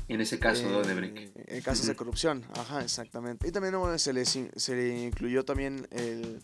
[0.08, 2.44] En ese caso de en- casos de corrupción.
[2.56, 3.48] Ajá, exactamente.
[3.48, 6.42] Y también bueno, se, in- se le incluyó también el,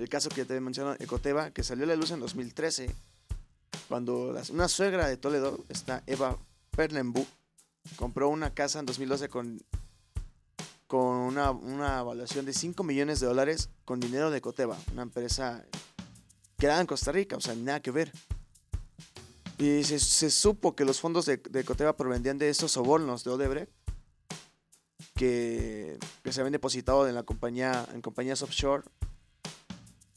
[0.00, 2.94] el caso que te mencioné, Ecoteva, que salió a la luz en 2013,
[3.88, 6.38] cuando una suegra de Toledo, está Eva
[6.70, 7.26] Perlenbu,
[7.96, 9.60] compró una casa en 2012 con,
[10.86, 15.64] con una, una evaluación de 5 millones de dólares con dinero de Ecoteva, una empresa
[16.58, 18.12] que era en Costa Rica, o sea, nada que ver.
[19.58, 23.30] Y se, se supo que los fondos de, de Ecoteva provenían de esos sobornos de
[23.30, 23.70] Odebrecht
[25.14, 28.84] que, que se habían depositado en la compañía, en compañías offshore.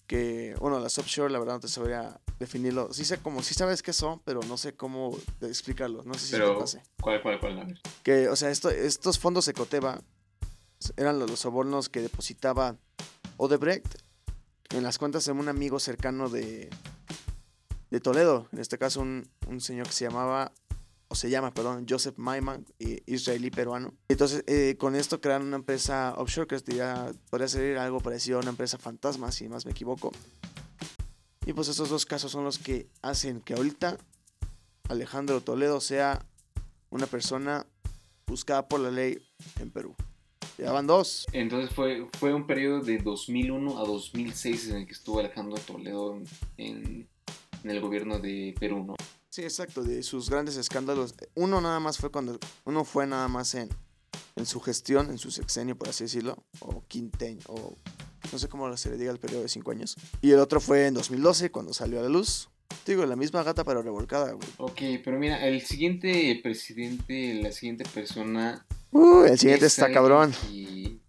[0.08, 2.92] Que, bueno, las offshore, la verdad no te sabría definirlo.
[2.94, 6.04] Sí sé cómo, sí sabes qué son, pero no sé cómo explicarlo.
[6.04, 6.82] No sé si te Pero, pase.
[7.02, 7.60] ¿cuál, cuál, cuál?
[7.60, 7.80] A ver.
[8.04, 10.02] Que, o sea, esto, estos fondos de Coteva
[10.98, 12.76] eran los, los sobornos que depositaba
[13.38, 13.96] Odebrecht
[14.72, 16.70] en las cuentas de un amigo cercano de,
[17.90, 18.48] de Toledo.
[18.52, 20.52] En este caso, un, un señor que se llamaba,
[21.16, 23.94] se llama, perdón, Joseph Maiman, i- israelí peruano.
[24.08, 28.42] Entonces, eh, con esto crearon una empresa offshore que diría- podría ser algo parecido a
[28.42, 30.12] una empresa fantasma, si más me equivoco.
[31.46, 33.98] Y pues estos dos casos son los que hacen que ahorita
[34.90, 36.26] Alejandro Toledo sea
[36.90, 37.66] una persona
[38.28, 39.18] buscada por la ley
[39.60, 39.96] en Perú.
[40.58, 41.26] Ya van dos.
[41.34, 46.22] Entonces fue, fue un periodo de 2001 a 2006 en el que estuvo Alejandro Toledo
[46.58, 47.08] en,
[47.64, 48.96] en el gobierno de Perú, ¿no?
[49.34, 51.16] Sí, exacto, de sus grandes escándalos.
[51.34, 53.68] Uno nada más fue cuando, uno fue nada más en,
[54.36, 57.76] en su gestión, en su sexenio, por así decirlo, o quinteño, o
[58.32, 59.96] no sé cómo se le diga el periodo de cinco años.
[60.22, 62.50] Y el otro fue en 2012, cuando salió a la luz.
[62.86, 64.48] Digo, la misma gata pero revolcada, güey.
[64.58, 68.68] Ok, pero mira, el siguiente presidente, la siguiente persona...
[68.92, 70.32] Uh, el siguiente es está cabrón.
[70.52, 71.00] que-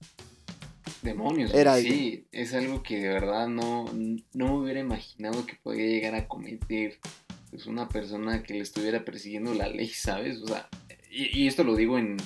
[1.03, 3.85] Demonios, Era güey, sí, es algo que de verdad no,
[4.33, 6.99] no me hubiera imaginado que podía llegar a cometer
[7.55, 10.39] pues, una persona que le estuviera persiguiendo la ley, ¿sabes?
[10.43, 10.69] O sea,
[11.09, 12.17] y, y esto lo digo en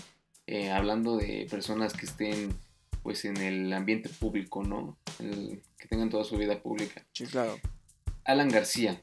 [0.47, 2.57] eh, hablando de personas que estén
[3.03, 4.97] pues en el ambiente público, ¿no?
[5.19, 7.05] El- que tengan toda su vida pública.
[7.12, 7.59] Sí, claro.
[8.25, 9.03] Alan García.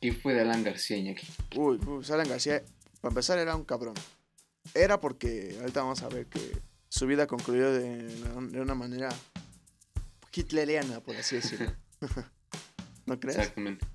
[0.00, 1.26] ¿Qué fue de Alan García, Iñaki?
[1.56, 2.62] Uy, uy, Alan García,
[3.02, 3.94] para empezar, era un cabrón.
[4.74, 6.40] Era porque, ahorita vamos a ver que
[6.88, 9.10] su vida concluyó de, de una manera
[10.32, 11.74] hitleriana, por así decirlo.
[13.06, 13.36] ¿No crees?
[13.36, 13.86] Exactamente.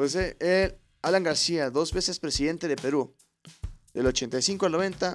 [0.00, 3.14] Pues eh, él, Alan García, dos veces presidente de Perú,
[3.92, 5.14] del 85 al 90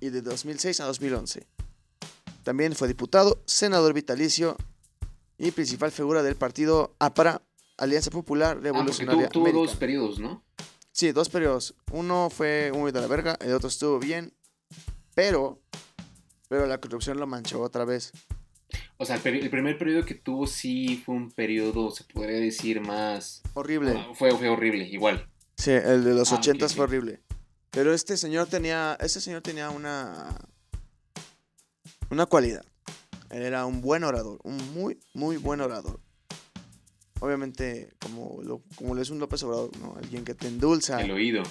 [0.00, 1.46] y de 2006 a 2011.
[2.42, 4.56] También fue diputado, senador vitalicio
[5.38, 7.40] y principal figura del partido APRA,
[7.78, 10.42] Alianza Popular Ah, Revolucionaria tuvo, tuvo dos periodos, ¿no?
[10.90, 11.76] Sí, dos periodos.
[11.92, 14.34] Uno fue muy de la verga, el otro estuvo bien,
[15.14, 15.62] pero,
[16.48, 18.10] pero la corrupción lo manchó otra vez.
[19.02, 23.40] O sea, el, primer periodo que tuvo sí fue un periodo, se podría decir, más...
[23.54, 23.94] Horrible.
[23.96, 25.26] Ah, Fue, fue horrible, igual.
[25.56, 26.76] Sí, el de los Ah, ochentas ok.
[26.76, 27.20] fue horrible.
[27.70, 30.36] Pero este señor tenía, este señor tenía una,
[32.10, 32.62] una cualidad.
[33.30, 35.98] Él era un buen orador, un muy, muy buen orador.
[37.20, 39.94] Obviamente, como lo, como lo es un López Obrador, ¿no?
[39.96, 41.42] Alguien que te endulza, El oído.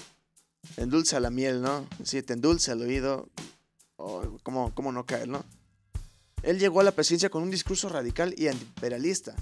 [0.76, 1.84] endulza la miel, ¿no?
[2.04, 3.28] Sí, te endulza el oído.
[3.96, 5.44] Oh, ¿cómo, ¿Cómo no caer, no?
[6.42, 9.34] Él llegó a la presidencia con un discurso radical y antiimperialista.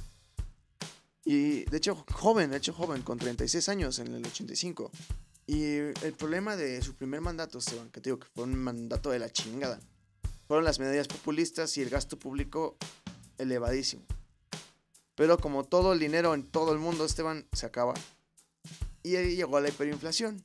[1.24, 4.90] Y de hecho, joven, de hecho, joven, con 36 años en el 85.
[5.46, 9.10] Y el problema de su primer mandato, Esteban, que te digo que fue un mandato
[9.10, 9.80] de la chingada,
[10.46, 12.76] fueron las medidas populistas y el gasto público
[13.38, 14.02] elevadísimo.
[15.14, 17.94] Pero como todo el dinero en todo el mundo, Esteban, se acaba.
[19.02, 20.44] Y ahí llegó la hiperinflación.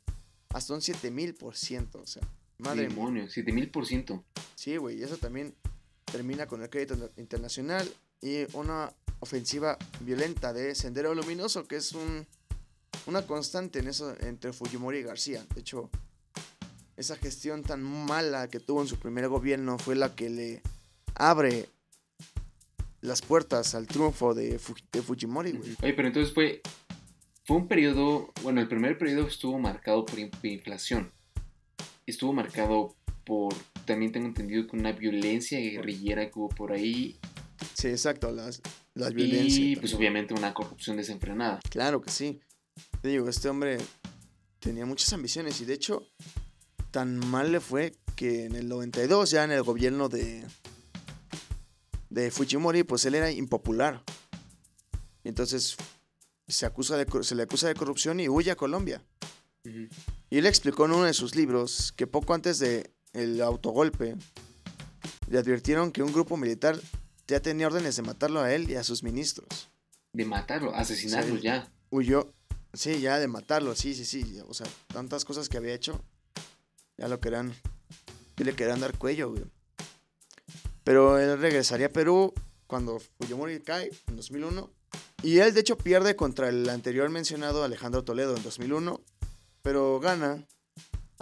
[0.50, 1.96] Hasta un 7000%.
[1.96, 2.22] O sea,
[2.58, 2.90] madre mía.
[2.90, 4.24] Demonio, 7000%.
[4.56, 5.02] Sí, güey.
[5.02, 5.56] Eso también
[6.12, 11.92] termina con el crédito inter- internacional y una ofensiva violenta de Sendero Luminoso, que es
[11.94, 12.26] un,
[13.06, 15.46] una constante en eso entre Fujimori y García.
[15.54, 15.90] De hecho,
[16.98, 20.62] esa gestión tan mala que tuvo en su primer gobierno fue la que le
[21.16, 21.70] abre
[23.02, 24.60] las puertas al triunfo de,
[24.92, 25.76] de Fujimori, güey.
[25.82, 26.62] Oye, pero entonces fue,
[27.46, 31.12] fue un periodo, bueno, el primer periodo estuvo marcado por in- inflación.
[32.06, 33.54] Estuvo marcado por,
[33.86, 37.20] también tengo entendido que una violencia guerrillera que hubo por ahí
[37.74, 38.62] Sí, exacto, las,
[38.94, 39.58] las violencias.
[39.58, 40.12] y pues también.
[40.12, 41.60] obviamente una corrupción desenfrenada.
[41.70, 42.40] Claro que sí.
[43.02, 43.78] Te digo, este hombre
[44.60, 46.08] tenía muchas ambiciones y de hecho
[46.92, 50.46] tan mal le fue que en el 92 ya en el gobierno de
[52.10, 54.04] de Fujimori pues él era impopular.
[55.24, 55.76] Y entonces
[56.48, 59.02] se acusa de se le acusa de corrupción y huye a Colombia.
[60.30, 64.16] Y él explicó en uno de sus libros que poco antes de el autogolpe
[65.30, 66.80] le advirtieron que un grupo militar
[67.28, 69.70] ya tenía órdenes de matarlo a él y a sus ministros.
[70.14, 71.42] De matarlo, asesinarlo Sí.
[71.42, 71.72] ya.
[71.90, 72.34] huyó.
[72.74, 74.40] Sí, ya de matarlo, sí, sí, sí.
[74.48, 76.04] O sea, tantas cosas que había hecho.
[76.98, 77.54] Ya lo querían.
[78.38, 79.44] Y le querían dar cuello, güey.
[80.84, 82.34] Pero él regresaría a Perú
[82.68, 84.70] cuando Fujimori cae en 2001.
[85.22, 89.00] Y él, de hecho, pierde contra el anterior mencionado Alejandro Toledo en 2001.
[89.62, 90.46] Pero gana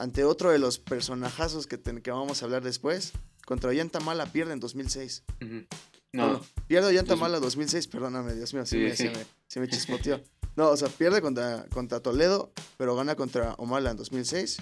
[0.02, 1.78] ante otro de los personajazos que,
[2.12, 3.12] vamos a hablar después.
[3.46, 5.24] Contra Ollantamala pierde en 2006.
[5.42, 5.66] Ujú.
[6.14, 6.42] No, No, no.
[6.68, 9.04] Pierde Ollanta Dos- Mala 2006, perdóname, Dios mío, sí, Sí, me, sí.
[9.04, 10.22] Se, me, se me chispoteó.
[10.56, 14.58] No, o sea, pierde contra, contra Toledo, pero gana contra Omala en 2006.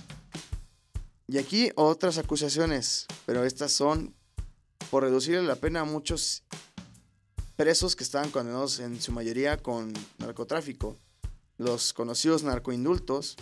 [1.28, 4.13] Y aquí otras acusaciones, pero estas son
[4.91, 6.43] por reducirle la pena a muchos
[7.56, 10.97] presos que estaban condenados en su mayoría con narcotráfico.
[11.58, 13.36] Los conocidos narcoindultos,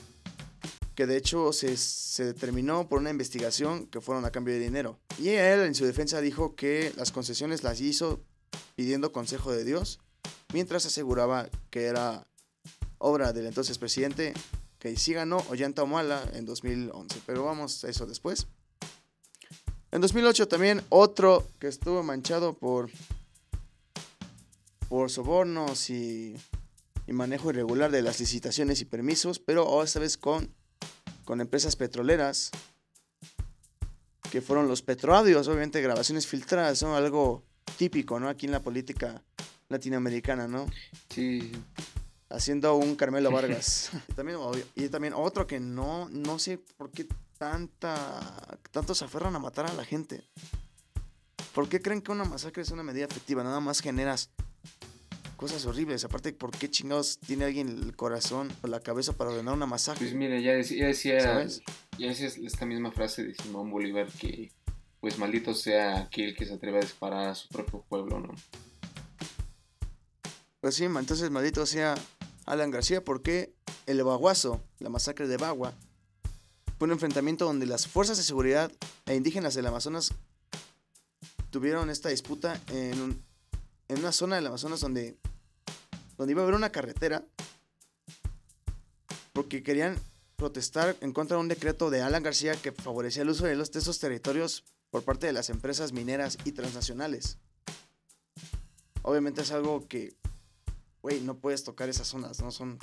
[0.97, 4.97] que de hecho se, se determinó por una investigación que fueron a cambio de dinero.
[5.19, 8.23] Y él en su defensa dijo que las concesiones las hizo
[8.75, 9.99] pidiendo consejo de Dios,
[10.51, 12.25] mientras aseguraba que era
[12.97, 14.33] obra del entonces presidente,
[14.79, 17.21] que sí ganó Ollanta Humala en 2011.
[17.27, 18.47] Pero vamos a eso después.
[19.91, 22.89] En 2008 también otro que estuvo manchado por,
[24.89, 26.35] por sobornos y,
[27.05, 30.56] y manejo irregular de las licitaciones y permisos, pero esta vez con,
[31.27, 32.51] con empresas petroleras,
[34.31, 37.43] que fueron los petroaudios, obviamente grabaciones filtradas, son algo
[37.77, 38.29] típico, ¿no?
[38.29, 39.21] Aquí en la política
[39.67, 40.65] latinoamericana, ¿no?
[41.09, 41.51] sí,
[42.29, 43.89] haciendo un Carmelo Vargas.
[44.07, 47.05] y, también, obvio- y también otro que no, no sé por qué
[47.37, 50.23] tanta, tanto se aferran a matar a la gente.
[51.53, 53.43] ¿Por qué creen que una masacre es una medida efectiva?
[53.43, 54.29] Nada más generas
[55.37, 56.03] cosas horribles.
[56.03, 60.03] Aparte, ¿por qué chingados tiene alguien el corazón o la cabeza para ordenar una masacre?
[60.05, 61.61] pues mira, ya decía, ya decía, ¿Sabes?
[61.97, 64.51] ya decía esta misma frase de Simón Bolívar que
[64.99, 68.33] pues maldito sea aquel que se atreve a disparar a su propio pueblo, ¿no?
[70.59, 71.95] Pues sí, entonces maldito sea
[72.45, 73.53] Alan García, porque
[73.85, 75.73] el Baguazo, la masacre de Bagua,
[76.77, 78.71] fue un enfrentamiento donde las fuerzas de seguridad
[79.05, 80.13] e indígenas del Amazonas
[81.51, 83.23] tuvieron esta disputa en, un-
[83.87, 85.15] en una zona del Amazonas donde,
[86.17, 87.25] donde iba a haber una carretera,
[89.33, 89.97] porque querían
[90.35, 93.71] protestar en contra de un decreto de Alan García que favorecía el uso de, los,
[93.71, 97.37] de esos territorios por parte de las empresas mineras y transnacionales.
[99.03, 100.15] Obviamente es algo que
[101.07, 102.51] güey, no puedes tocar esas zonas, ¿no?
[102.51, 102.77] Son.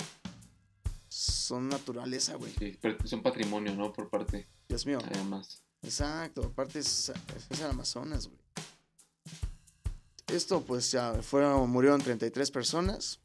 [1.07, 2.51] Son naturaleza, güey.
[2.57, 3.93] Sí, pero son patrimonio, ¿no?
[3.93, 4.99] Por parte, Dios mío.
[5.05, 5.61] además.
[5.81, 7.13] Exacto, aparte es,
[7.49, 8.39] es el Amazonas, güey.
[10.27, 13.19] Esto, pues ya fueron, murieron 33 personas.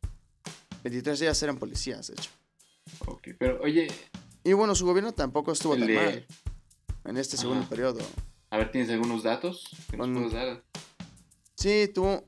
[0.85, 2.31] 23 de ellas eran policías, de hecho.
[3.07, 3.89] Ok, pero oye,
[4.45, 6.27] Y bueno, su gobierno tampoco estuvo El tan de- mal
[7.05, 8.01] en este segundo periodo.
[8.51, 10.63] a ver, ¿tienes algunos datos que nos puedes dar?
[11.57, 12.25] Sí, tuvo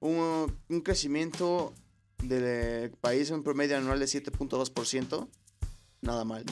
[0.00, 1.72] un, un crecimiento
[2.22, 5.28] del país en un promedio anual de 7.2%.
[6.02, 6.44] Nada mal.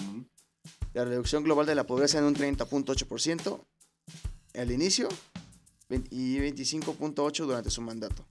[0.94, 3.60] La reducción global de la pobreza en un 30.8%
[4.54, 5.08] al inicio
[5.88, 8.26] y 25.8% durante su mandato.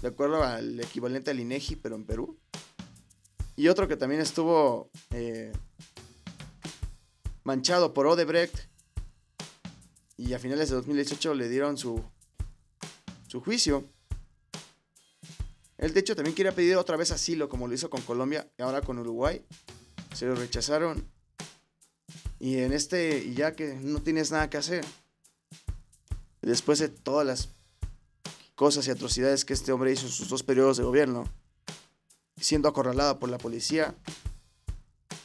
[0.00, 2.38] De acuerdo al equivalente al INEGI, pero en Perú.
[3.56, 5.52] Y otro que también estuvo eh,
[7.44, 8.56] manchado por Odebrecht
[10.16, 12.02] y a finales de 2018 le dieron su,
[13.28, 13.84] su juicio.
[15.78, 18.62] Él de hecho también quería pedir otra vez asilo como lo hizo con Colombia y
[18.62, 19.44] ahora con Uruguay.
[20.14, 21.08] Se lo rechazaron.
[22.38, 24.84] Y en este, y ya que no tienes nada que hacer,
[26.46, 27.48] después de todas las
[28.54, 31.24] cosas y atrocidades que este hombre hizo en sus dos periodos de gobierno,
[32.40, 33.94] siendo acorralado por la policía,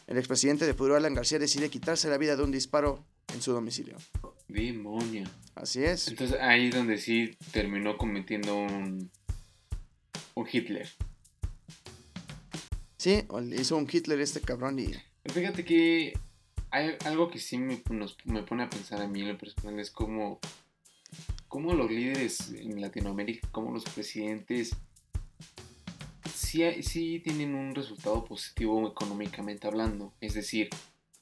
[0.08, 3.04] el expresidente de Perú, Alan García, decide quitarse la vida de un disparo
[3.34, 3.98] en su domicilio.
[4.48, 5.28] Demonio.
[5.56, 6.08] Así es.
[6.08, 9.12] Entonces ahí es donde sí terminó cometiendo un,
[10.36, 10.88] un Hitler.
[12.98, 13.24] Sí,
[13.58, 14.88] hizo un Hitler este cabrón y...
[15.32, 16.14] Fíjate que
[16.72, 19.80] hay algo que sí me, nos- me pone a pensar a mí en lo personal
[19.80, 20.40] es como,
[21.58, 24.76] como los líderes en Latinoamérica, como los presidentes,
[26.32, 30.14] sí, sí tienen un resultado positivo económicamente hablando.
[30.22, 30.70] Es decir,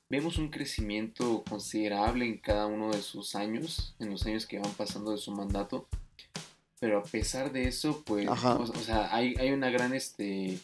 [0.09, 4.73] vemos un crecimiento considerable en cada uno de sus años, en los años que van
[4.73, 5.87] pasando de su mandato.
[6.81, 10.59] Pero a pesar de eso, pues, o sea, hay, hay una gran, este,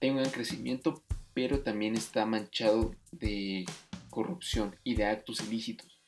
[0.00, 1.02] hay un gran crecimiento,
[1.34, 3.64] pero también está manchado de
[4.08, 6.00] corrupción y de actos ilícitos.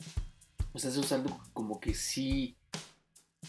[0.72, 2.56] O sea, eso es algo como que sí.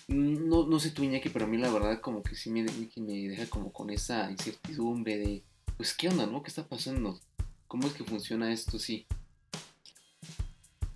[0.08, 3.14] No, no sé tú, Iñaki, pero a mí la verdad como que sí me, me
[3.30, 5.44] deja como con esa incertidumbre de,
[5.78, 6.42] pues, ¿qué onda, no?
[6.42, 7.20] ¿Qué está pasando?
[7.68, 8.80] ¿Cómo es que funciona esto?
[8.80, 9.06] Sí.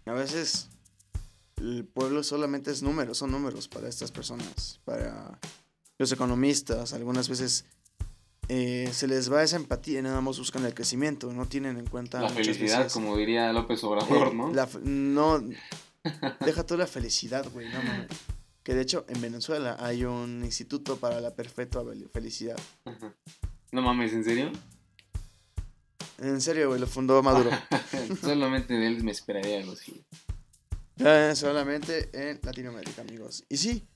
[0.06, 0.70] A veces
[1.58, 5.40] el pueblo solamente es números, son números para estas personas, para
[5.98, 6.94] los economistas.
[6.94, 7.66] Algunas veces
[8.50, 11.86] eh, se les va esa empatía y nada más buscan el crecimiento, no tienen en
[11.86, 14.54] cuenta La felicidad, veces, como diría López Obrador, eh, ¿no?
[14.54, 15.44] la no,
[16.40, 18.08] deja toda la felicidad, güey, no mames.
[18.67, 22.58] Que de hecho en Venezuela hay un instituto para la fel- felicidad.
[22.84, 23.15] Ajá.
[23.71, 24.51] No mames, ¿en serio?
[26.17, 27.49] En serio, güey, lo fundó Maduro.
[28.21, 30.03] Solamente de él me esperaría algo así.
[30.97, 33.45] Eh, solamente en Latinoamérica, amigos.
[33.47, 33.88] Y sí,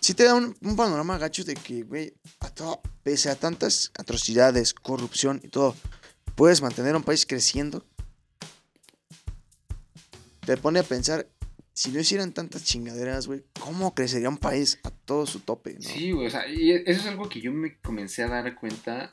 [0.00, 3.92] sí te da un, un panorama gacho de que, güey, a todo- pese a tantas
[3.96, 5.76] atrocidades, corrupción y todo,
[6.34, 7.86] puedes mantener un país creciendo.
[10.44, 11.28] Te pone a pensar,
[11.74, 15.74] si no hicieran tantas chingaderas, güey, ¿cómo crecería un país a todo su tope?
[15.74, 15.80] ¿no?
[15.80, 19.12] Sí, güey, o sea, y eso es algo que yo me comencé a dar cuenta.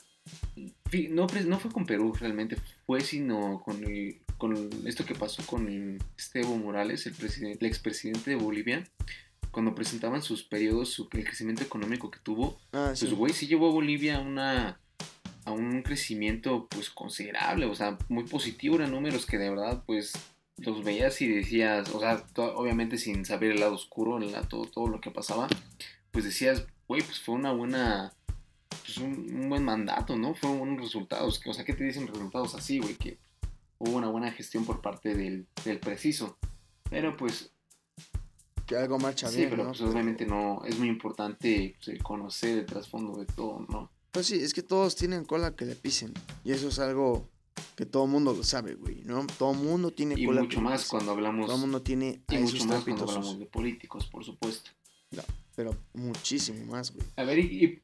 [1.10, 5.44] No, pre- no fue con Perú realmente, fue sino con, el- con esto que pasó
[5.46, 8.88] con el- este Evo Morales, el, presidente, el expresidente de Bolivia,
[9.52, 13.06] cuando presentaban sus periodos, su, el crecimiento económico que tuvo, Ah, sí.
[13.06, 14.78] pues güey, sí llevó a Bolivia a una
[15.44, 20.14] a un crecimiento pues considerable, o sea, muy positivo, eran números que de verdad pues
[20.62, 24.66] los veías y decías, o sea, obviamente sin saber el lado oscuro, el lado- todo,
[24.66, 25.48] todo lo que pasaba,
[26.12, 28.14] pues decías, güey, pues fue una buena,
[28.84, 30.34] pues un, un buen mandato, ¿no?
[30.34, 32.96] Fueron buenos resultados, que, o sea, ¿qué te dicen resultados así, güey?
[32.96, 33.18] Que
[33.80, 36.38] hubo una buena gestión por parte del, del preciso,
[36.90, 37.52] pero pues
[38.68, 39.70] Que algo marcha sí, bien, pero ¿no?
[39.70, 43.92] pues obviamente no, es muy importante pues, el conocer el trasfondo de todo, ¿no?
[44.12, 46.14] Pues sí, es que todos tienen cola que le pisen.
[46.44, 47.30] Y eso es algo
[47.82, 49.26] que todo mundo lo sabe, güey, ¿no?
[49.40, 52.64] Todo mundo tiene Y cola mucho que más cuando hablamos Todo mundo tiene y mucho
[52.66, 54.70] más cuando hablamos de políticos, por supuesto.
[55.56, 57.04] Pero muchísimo más, güey.
[57.16, 57.82] A ver, y, y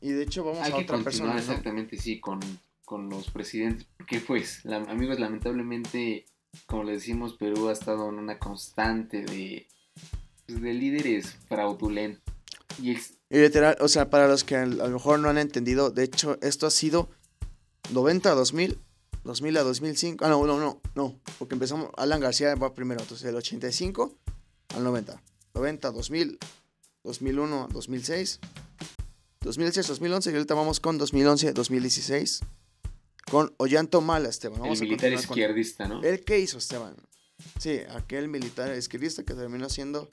[0.00, 1.38] Y de hecho vamos hay a que otra continuar persona, ¿no?
[1.40, 2.38] exactamente, sí, con,
[2.84, 3.84] con los presidentes.
[3.96, 6.26] Porque pues, la- amigos, lamentablemente,
[6.66, 9.66] como le decimos, Perú ha estado en una constante de,
[10.46, 12.22] pues, de líderes fraudulentos.
[12.80, 16.04] Y Y literal, o sea, para los que a lo mejor no han entendido, de
[16.04, 17.08] hecho, esto ha sido
[17.90, 18.78] 90 a 2000,
[19.24, 20.24] 2000 a 2005.
[20.24, 24.14] Ah, no, no, no, no, porque empezamos, Alan García va primero, entonces del 85
[24.76, 25.20] al 90.
[25.54, 26.38] 90, 2000,
[27.04, 28.40] 2001, 2006,
[29.40, 32.40] 2006, 2011, y ahorita vamos con 2011, 2016,
[33.30, 34.60] con Ollanto Mala, Esteban.
[34.60, 36.02] Vamos el a militar continuar con- izquierdista, ¿no?
[36.02, 36.96] ¿El qué hizo Esteban?
[37.58, 40.08] Sí, aquel militar izquierdista que terminó siendo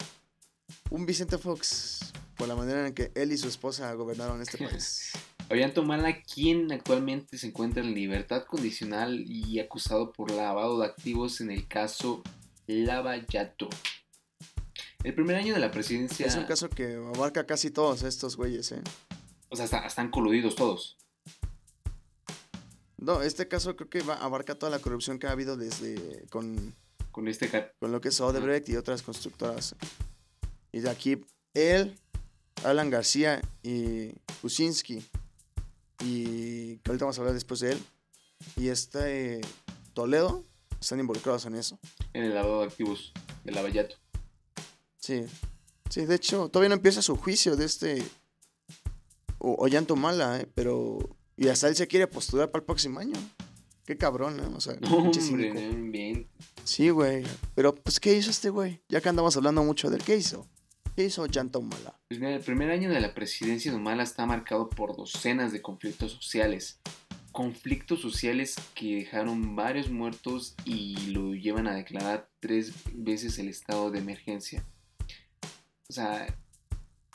[0.89, 1.99] un Vicente Fox
[2.36, 5.12] por la manera en que él y su esposa gobernaron este país.
[5.51, 11.41] Ollanta Humala, quien actualmente se encuentra en libertad condicional y acusado por lavado de activos
[11.41, 12.23] en el caso
[12.67, 13.67] Lava Yato.
[15.03, 16.25] El primer año de la presidencia.
[16.25, 18.81] Es un caso que abarca casi todos estos güeyes, ¿eh?
[19.49, 20.97] O sea, está- están coludidos todos.
[22.97, 26.75] No, este caso creo que va- abarca toda la corrupción que ha habido desde con,
[27.11, 27.49] Con este.
[27.80, 29.76] con lo que es Odebrecht y otras constructoras.
[30.71, 31.95] Y de aquí, él,
[32.63, 34.11] Alan García y
[34.41, 35.03] Kuczynski,
[36.04, 37.80] y que ahorita vamos a hablar después de él,
[38.56, 39.41] y este
[39.93, 40.43] Toledo,
[40.80, 41.78] están involucrados en eso.
[42.14, 43.12] En el lavado de activos
[43.43, 43.95] de Lava Yato.
[44.97, 45.26] Sí.
[45.89, 48.04] Sí, de hecho, todavía no empieza su juicio de este
[49.39, 50.47] O- Ollanta Humala, ¿eh?
[50.56, 50.99] Pero...
[51.36, 53.18] Y hasta él se quiere postular para el próximo año.
[53.86, 54.47] Qué cabrón, ¿eh?
[54.56, 56.30] O sea, No, hombre, bien.
[56.64, 57.24] Sí, güey.
[57.56, 58.82] Pero, pues, ¿qué hizo este güey?
[58.88, 60.47] Ya que andamos hablando mucho del ¿qué hizo?
[60.95, 61.97] ¿Qué hizo Ollanta Humala?
[62.09, 65.61] Pues mira, el primer año de la presidencia de Humala está marcado por docenas de
[65.61, 66.81] conflictos sociales.
[67.31, 73.89] Conflictos sociales que dejaron varios muertos y lo llevan a declarar tres veces el estado
[73.89, 74.65] de emergencia.
[75.87, 76.27] O sea,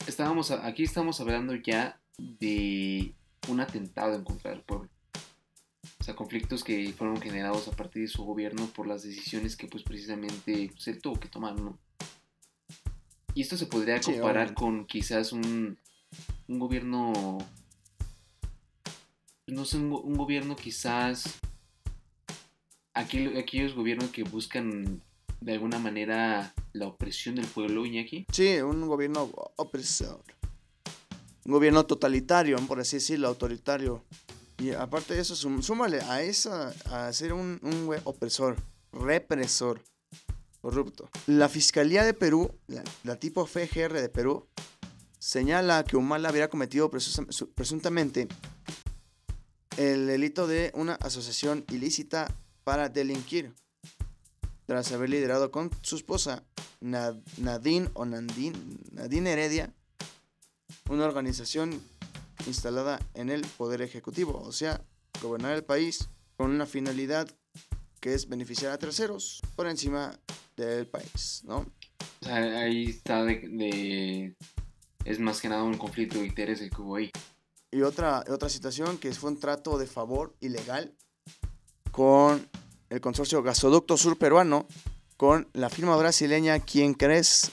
[0.07, 3.13] estábamos, aquí estamos hablando ya de
[3.47, 4.89] un atentado en contra del pueblo.
[5.99, 9.67] O sea, conflictos que fueron generados a partir de su gobierno por las decisiones que
[9.67, 11.77] pues precisamente pues, él tuvo que tomar, ¿no?
[13.37, 15.77] Y esto se podría comparar con quizás un,
[16.47, 17.37] un gobierno,
[19.45, 21.35] no sé, un, go- un gobierno quizás,
[22.95, 25.03] aquel- aquellos gobiernos que buscan
[25.39, 28.25] de alguna manera la opresión del pueblo, Iñaki.
[28.31, 30.23] Sí, un gobierno opresor.
[31.45, 34.03] Un gobierno totalitario, por así decirlo, autoritario.
[34.57, 38.55] Y aparte de eso, súmale a esa, a ser un, un güey opresor,
[38.91, 39.79] represor,
[40.71, 41.09] corrupto.
[41.27, 42.51] La Fiscalía de Perú,
[43.03, 44.45] la, tipo FGR de Perú,
[45.17, 48.27] señala que Humala habría cometido presuntamente
[49.77, 52.27] el delito de una asociación ilícita
[52.65, 53.53] para delinquir,
[54.65, 56.43] tras haber liderado con su esposa
[56.81, 58.59] Na- Nadine o Nandine,
[58.91, 59.73] Nadine Heredia,
[60.89, 61.81] una organización
[62.45, 64.83] instalada en el Poder Ejecutivo, o sea,
[65.21, 67.29] gobernar el país con una finalidad
[68.01, 70.19] que es beneficiar a terceros por encima
[70.57, 71.59] del país, ¿no?
[72.21, 74.35] O sea, ahí está de, de-
[75.05, 77.11] Es más que nada un conflicto de intereses que hubo ahí.
[77.71, 80.93] Y otra, otra situación que fue un trato de favor ilegal
[81.91, 82.47] con
[82.89, 84.65] el consorcio Gasoducto Sur Peruano,
[85.17, 87.51] con la firma brasileña Quien Crees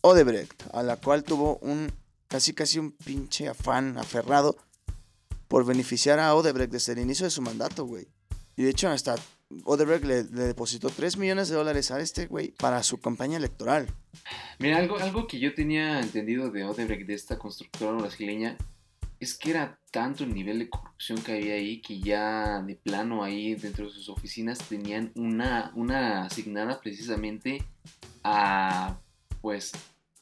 [0.00, 1.92] Odebrecht, a la cual tuvo un
[2.28, 4.56] casi casi un pinche afán aferrado
[5.48, 8.08] por beneficiar a Odebrecht desde el inicio de su mandato, güey.
[8.56, 9.16] Y de hecho hasta
[9.64, 13.86] Odebrecht le, depositó 3 millones de dólares a este güey para su campaña electoral.
[14.58, 18.56] Mira, algo, algo que yo tenía entendido de Odebrecht, de esta constructora brasileña,
[19.20, 23.22] es que era tanto el nivel de corrupción que había ahí que ya de plano
[23.22, 27.62] ahí dentro de sus oficinas tenían una, una asignada precisamente
[28.24, 28.98] a
[29.40, 29.72] pues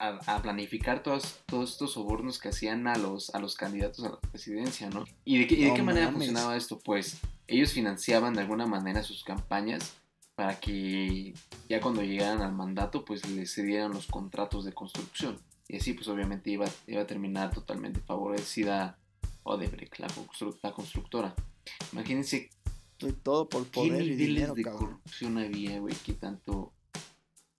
[0.00, 4.08] a, a planificar todos, todos estos sobornos que hacían a los, a los candidatos a
[4.10, 5.04] la presidencia, ¿no?
[5.24, 6.18] ¿Y de qué, y de No qué manera mames.
[6.26, 6.80] funcionaba esto?
[6.80, 9.94] Pues ellos financiaban de alguna manera sus campañas
[10.34, 11.34] para que
[11.68, 15.38] ya cuando llegaran al mandato pues les cedieran los contratos de construcción.
[15.68, 18.98] Y así pues obviamente iba, iba a terminar totalmente favorecida
[19.42, 21.34] Odebrecht, la, constru- la constructora.
[21.92, 22.50] Imagínense
[23.22, 24.80] todo por qué poder y niveles dinero, de cabrón.
[24.86, 26.72] corrupción había, güey, que tanto...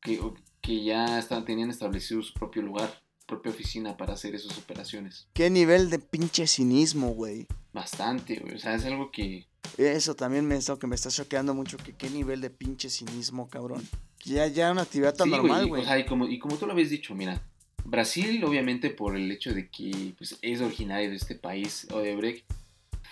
[0.01, 0.19] Que,
[0.61, 5.27] que ya estaban, tenían establecido su propio lugar, propia oficina para hacer esas operaciones.
[5.33, 7.47] Qué nivel de pinche cinismo, güey.
[7.73, 8.55] Bastante, güey.
[8.55, 9.47] O sea, es algo que...
[9.77, 13.47] Eso también me está, que me está choqueando mucho, que qué nivel de pinche cinismo,
[13.49, 13.87] cabrón.
[14.25, 15.81] Ya, ya una actividad tan Sí, normal, güey.
[15.81, 17.41] O sea, y como, y como tú lo habías dicho, mira,
[17.85, 22.45] Brasil, obviamente, por el hecho de que pues, es originario de este país, Odebrecht,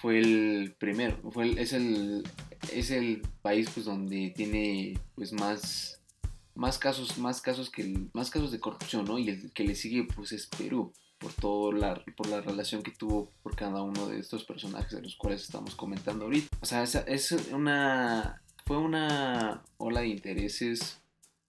[0.01, 2.23] fue el primero, fue el- es, el,
[2.73, 5.98] es el país pues, donde tiene pues, más,
[6.59, 9.17] más, casos, más, casos que más casos de corrupción, ¿no?
[9.17, 12.91] Y el que le sigue pues, es Perú, por, todo la, por la relación que
[12.91, 16.49] tuvo por cada uno de estos personajes de los cuales estamos comentando ahorita.
[16.61, 20.99] O sea, esa- es una, fue una ola de intereses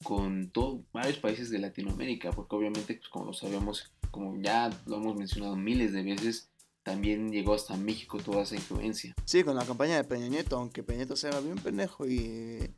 [0.02, 4.96] con todo, varios países de Latinoamérica, porque obviamente, pues, como lo sabemos, como ya lo
[4.96, 6.48] hemos mencionado miles de veces,
[6.82, 9.14] también llegó hasta México toda esa influencia.
[9.24, 12.70] Sí, con la campaña de Peña Nieto, aunque Peña Nieto sea bien pendejo y,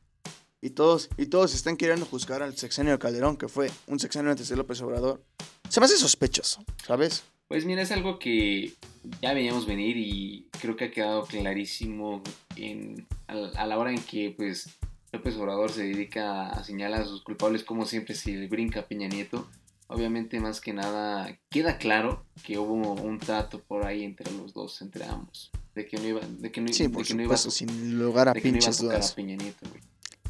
[0.63, 4.31] y todos y todos están queriendo juzgar al sexenio de Calderón, que fue un sexenio
[4.31, 5.23] antes de López Obrador.
[5.69, 7.25] Se me hace sospechoso, ¿sabes?
[7.49, 8.73] Pues mira, es algo que
[9.21, 12.23] ya veníamos venir y creo que ha quedado clarísimo
[12.57, 14.71] en, a, a la hora en que pues
[15.13, 18.87] López Obrador se dedica a señalar a sus culpables como siempre si le brinca a
[18.87, 19.47] Peña Nieto.
[19.89, 24.81] Obviamente más que nada queda claro que hubo un trato por ahí entre los dos,
[24.81, 25.51] entre ambos.
[25.75, 27.99] De que no iba, de que no, Sí, de por que no iba a sin
[27.99, 29.13] lugar a de que no iba a pinches tocar a dudas.
[29.13, 29.83] Peña Nieto, güey.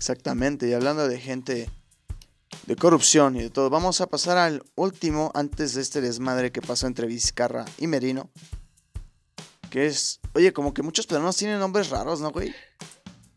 [0.02, 1.70] Exactamente, y hablando de gente
[2.66, 6.60] de corrupción y de todo, vamos a pasar al último antes de este desmadre que
[6.60, 8.28] pasó entre Vizcarra y Merino.
[9.70, 12.52] Que es, oye, como que muchos peruanos tienen nombres raros, ¿no, güey?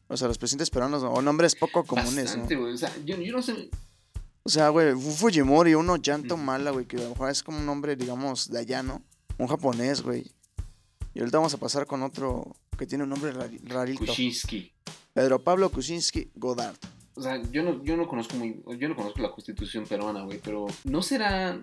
[0.07, 1.11] O sea, los presidentes peruanos, ¿no?
[1.13, 2.45] o nombres poco comunes, ¿no?
[2.45, 3.69] O sea, yo, yo no sé.
[4.41, 6.43] O sea, güey, Fujimori, uno Llanto Ujú.
[6.43, 9.03] Mala, güey, que a lo mejor es como un nombre, digamos, de allá, ¿no?
[9.37, 10.31] Un japonés, güey.
[11.13, 14.03] Y ahorita vamos a pasar con otro que tiene un nombre rari- rarito.
[14.07, 14.71] Kuczynski.
[15.15, 16.75] Pedro Pablo Kuczynski Godard.
[17.15, 20.39] O sea, yo no, yo no conozco muy, yo no conozco la constitución peruana, güey,
[20.43, 21.57] pero no será,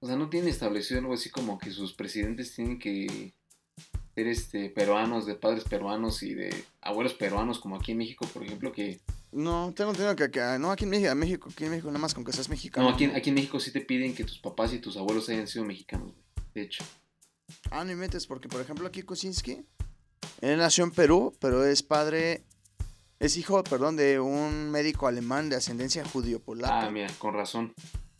[0.00, 3.32] o sea, no tiene establecido algo así como que sus presidentes tienen que
[4.14, 8.44] ser este peruanos, de padres peruanos y de abuelos peruanos, como aquí en México, por
[8.44, 9.00] ejemplo, que
[9.32, 12.12] No, tengo entendido que acá, no, aquí en México, México, aquí en México, nada más
[12.12, 12.86] con que seas mexicano.
[12.90, 15.26] no, aquí, en- aquí en México sí te piden que tus papás y tus abuelos
[15.30, 16.24] hayan sido mexicanos, güey.
[16.54, 16.84] De hecho,
[17.70, 19.62] Ah, no inventes, porque por ejemplo aquí Kuczynski,
[20.42, 22.42] él nació en Perú, pero es padre,
[23.20, 26.86] es hijo, perdón, de un médico alemán de ascendencia judío-polaca.
[26.86, 27.72] ah, mira, con razón.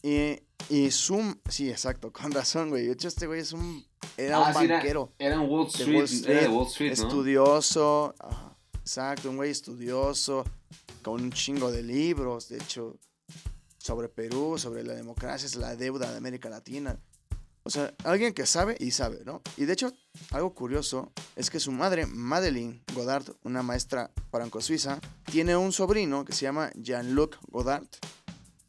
[0.03, 0.41] Y
[0.71, 2.87] Y Zoom, sí, exacto, con razón, güey.
[2.87, 3.87] De hecho, este güey es un.
[4.17, 5.13] Era Ah, un sí, era- banquero.
[5.19, 5.89] Era en Wall Street.
[5.97, 7.09] Wall Era de Street, Wall Street, ¿no?
[7.09, 8.15] Estudioso.
[8.19, 10.45] ajá, exacto, un güey estudioso.
[11.03, 12.99] Con un chingo de libros, de hecho,
[13.79, 16.99] sobre Perú, sobre la democracia, es la deuda de América Latina.
[17.69, 19.43] O sea, alguien que sabe y sabe, ¿no?
[19.59, 19.93] Y de hecho,
[20.31, 24.99] algo curioso es que su madre, Madeleine Godard, una maestra franco-suiza,
[25.31, 27.87] tiene un sobrino que se llama Jean-Luc Godard,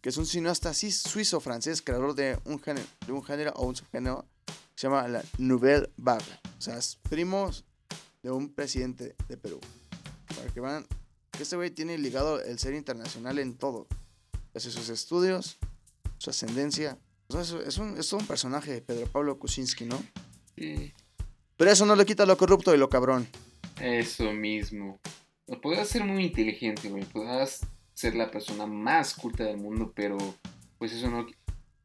[0.01, 4.25] que es un cineasta suizo-francés, creador de un, género, de un género o un subgénero
[4.45, 6.25] que se llama la Nouvelle Vague.
[6.57, 7.63] O sea, es primos
[8.21, 9.61] de un presidente de Perú.
[10.35, 10.85] Para que vean
[11.31, 13.87] que este güey tiene ligado el ser internacional en todo.
[14.53, 15.57] Desde sus estudios,
[16.17, 16.99] su ascendencia.
[17.31, 20.01] O sea, es, un, es todo un personaje, Pedro Pablo Kuczynski, ¿no?
[20.57, 20.91] Sí,
[21.57, 23.27] Pero eso no le quita lo corrupto y lo cabrón.
[23.79, 24.99] eso mismo.
[25.61, 27.03] Podrás ser muy inteligente, güey.
[27.05, 27.61] Podrás
[27.93, 30.17] ser la persona más culta del mundo, pero
[30.77, 31.27] pues eso no,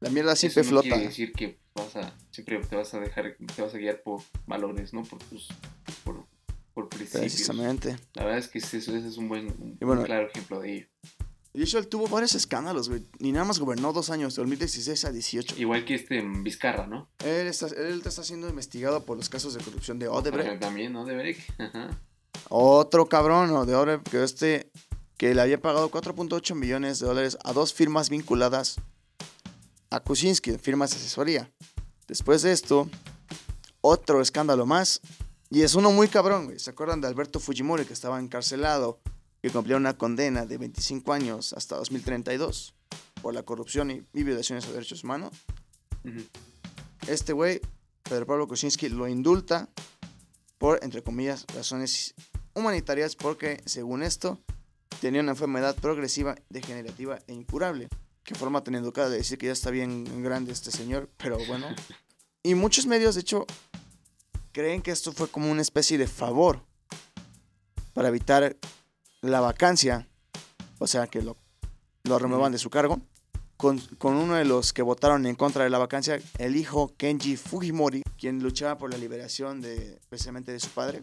[0.01, 0.95] La mierda siempre eso no flota.
[0.97, 4.22] quiere decir que vas a, siempre te vas a dejar, te vas a guiar por
[4.47, 5.03] valores, ¿no?
[5.03, 5.49] Por tus,
[6.05, 6.24] por,
[6.72, 7.20] por principios.
[7.32, 7.97] Precisamente.
[8.14, 10.61] La verdad es que ese, ese es un buen, un Y bueno, un claro ejemplo
[10.61, 10.86] de ello.
[11.55, 13.07] Y de hecho, él tuvo varios escándalos, güey.
[13.20, 15.55] Ni nada más gobernó dos años, de 2016 a 18.
[15.57, 17.09] Igual que este mm, Vizcarra, ¿no?
[17.24, 20.50] Él está, él está siendo investigado por los casos de corrupción de Odebrecht.
[20.50, 21.05] Ajá, También, ¿no?
[21.05, 21.38] De Break.
[21.59, 21.90] Ajá.
[22.48, 23.66] Otro cabrón, ¿no?
[23.66, 24.72] De Odebrecht, que este,
[25.16, 28.80] que le había pagado 4.8 millones de dólares a dos firmas vinculadas
[29.90, 31.52] a Kuczynski, firmas de asesoría.
[32.09, 32.90] Después de esto,
[33.80, 35.00] otro escándalo más.
[35.50, 36.59] Y es uno muy cabrón, güey.
[36.59, 38.98] ¿Se acuerdan de Alberto Fujimori, que estaba encarcelado,
[39.45, 42.74] que cumplía una condena de 25 años hasta 2032
[43.20, 45.34] por la corrupción y, y violaciones a derechos humanos?
[46.03, 46.24] Ujú.
[47.09, 47.61] Este güey,
[48.05, 49.68] Pedro Pablo Kuczynski, lo indulta
[50.57, 52.14] por, entre comillas, razones
[52.55, 54.40] humanitarias porque, según esto,
[55.03, 57.90] tenía una enfermedad progresiva, degenerativa e incurable.
[58.22, 61.66] Qué forma tan educada de decir que ya está bien grande este señor, pero bueno.
[62.42, 63.47] Y muchos medios, de hecho,
[64.53, 66.62] creen que esto fue como una especie de favor
[67.92, 68.57] para evitar
[69.25, 70.07] la vacancia,
[70.79, 71.37] o sea, que lo,
[72.05, 73.01] lo remuevan de su cargo,
[73.57, 77.37] con, con uno de los que votaron en contra de la vacancia, el hijo Kenji
[77.37, 81.03] Fujimori, quien luchaba por la liberación de, precisamente de su padre,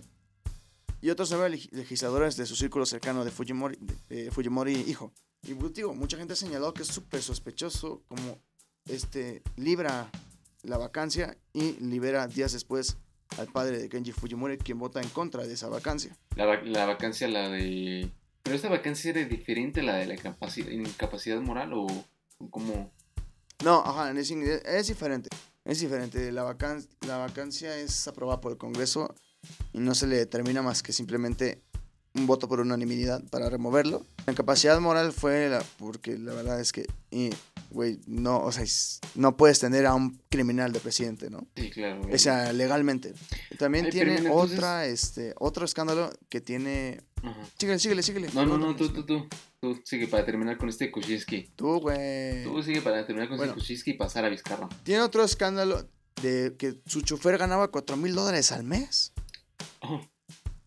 [1.01, 5.11] y otros nueve leg- legisladores de su círculo cercano de Fujimori, de Fujimori hijo.
[5.43, 8.37] Y pues, digo, mucha gente ha señalado que es súper sospechoso como
[8.85, 10.11] este libra
[10.61, 12.97] la vacancia y libera días después
[13.37, 16.15] al padre de Kenji Fujimori, quien vota en contra de esa vacancia.
[16.35, 18.09] La, vac- la vacancia, la de...
[18.43, 21.87] Pero esta vacancia era diferente a la de la incapacidad, moral o
[22.49, 22.91] como...
[23.63, 25.29] No, ajá, es, es diferente.
[25.63, 26.31] Es diferente.
[26.31, 29.13] La, vacan- la vacancia es aprobada por el Congreso
[29.73, 31.61] y no se le determina más que simplemente
[32.15, 34.03] un voto por unanimidad para removerlo.
[34.25, 37.29] La incapacidad moral fue la, porque la verdad es que, y,
[37.71, 38.65] güey, no, o sea,
[39.15, 41.47] no puedes tener a un criminal de presidente, ¿no?
[41.55, 42.01] Sí, claro.
[42.11, 43.13] O sea, legalmente.
[43.57, 47.01] También Ay, tiene mira, entonces- otra, este, otro escándalo que tiene...
[47.23, 47.37] Ajá.
[47.57, 48.29] Síguele, síguele, síguele.
[48.33, 49.27] No, no, no, tú, tú, tú.
[49.59, 51.51] Tú sigue para terminar con este Kuczynski.
[51.55, 52.43] Tú, güey.
[52.43, 53.51] Tú sigue para terminar con Bueno.
[53.53, 54.67] este Kuczynski y pasar a Vizcarra.
[54.83, 55.87] Tiene otro escándalo
[56.23, 59.13] de que su chofer ganaba 4 mil dólares al mes.
[59.81, 60.01] Oh,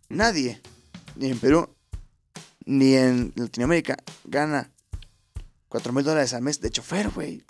[0.09, 0.61] Nadie,
[1.17, 1.69] ni en Perú,
[2.67, 4.71] ni en Latinoamérica, gana
[5.75, 7.43] 4 mil dólares al mes de chofer, güey.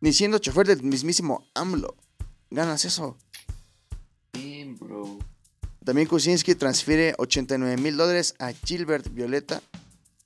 [0.00, 1.94] Ni siendo chofer del mismísimo AMLO.
[2.48, 3.18] Ganas eso.
[4.32, 5.18] damn, bro.
[5.84, 9.60] También Kuczynski transfiere 89 mil dólares a Gilbert Violeta,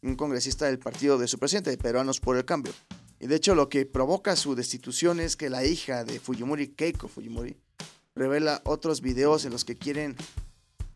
[0.01, 2.73] un congresista del partido de su presidente, de Peruanos por el Cambio.
[3.19, 7.09] Y de hecho lo que provoca su destitución es que la hija de Fujimori, Keiko
[7.09, 7.57] Fujimori,
[8.15, 10.15] revela otros videos en los que quieren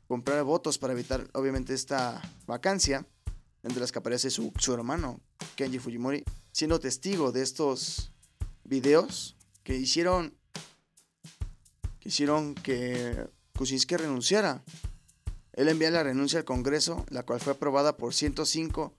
[0.06, 3.08] comprar votos para evitar obviamente esta vacancia,
[3.62, 5.20] entre las que aparece su, su hermano,
[5.56, 8.12] Kenji Fujimori, siendo testigo de estos
[8.64, 10.34] videos que hicieron
[12.00, 14.64] que hicieron que Kuczynski renunciara.
[15.52, 18.92] Él envía la renuncia al Congreso, la cual fue aprobada por 105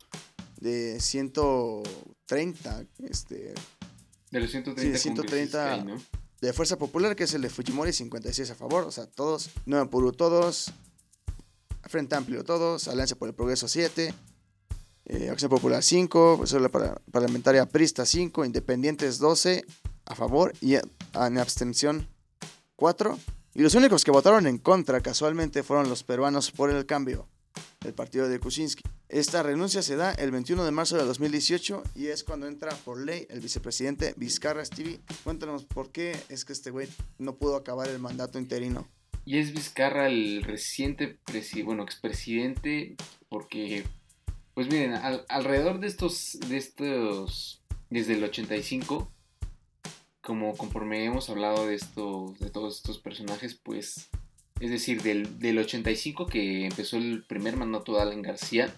[0.61, 3.53] de 130 este,
[4.31, 6.23] De los 130 Sí, de 130 congresistas que hay, ¿no?
[6.43, 9.89] de Fuerza Popular, que es el de Fujimori, 56 a favor, o sea, todos, Nueva
[9.89, 10.73] Perú todos,
[11.83, 14.13] Frente Amplio todos, Alianza por el Progreso 7,
[15.05, 19.65] eh, Acción Popular 5, Reserva Par- Parlamentaria Prista 5, Independientes 12
[20.05, 22.07] a favor y en abstención
[22.75, 23.17] 4.
[23.55, 27.27] Y los únicos que votaron en contra casualmente fueron los peruanos por el cambio,
[27.85, 28.83] el partido de Kuczynski.
[29.09, 32.99] Esta renuncia se da el 21 de marzo de 2018 y es cuando entra por
[32.99, 34.99] ley el vicepresidente Vizcarra Stevie.
[35.23, 36.87] Cuéntanos por qué es que este güey
[37.19, 38.87] no pudo acabar el mandato interino.
[39.25, 41.19] Y es Vizcarra el reciente,
[41.63, 42.95] bueno, expresidente,
[43.29, 43.85] porque,
[44.53, 49.11] pues miren, al- alrededor de estos, de estos, desde el 85,
[50.21, 54.09] como conforme hemos hablado de esto, de todos estos personajes, pues,
[54.59, 58.73] es decir, del, del 85 que empezó el primer mandato de Alan García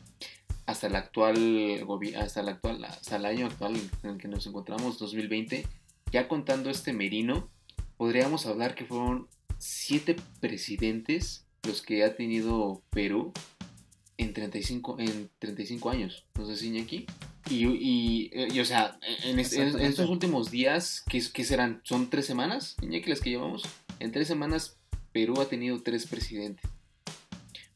[0.66, 1.86] hasta el actual
[2.18, 5.68] hasta el actual hasta el año actual en el que nos encontramos 2020
[6.12, 7.52] ya contando este Merino
[7.98, 9.28] podríamos hablar que fueron
[9.60, 13.32] siete presidentes los que ha tenido Perú
[14.18, 17.06] en 35 en 35 años no sé si aquí
[17.50, 23.10] y, y, o sea en, estos últimos días ¿qué, ¿qué, serán son tres semanas Iñaki
[23.10, 23.64] las que llevamos
[24.00, 24.78] en tres semanas
[25.12, 26.70] Perú ha tenido tres presidentes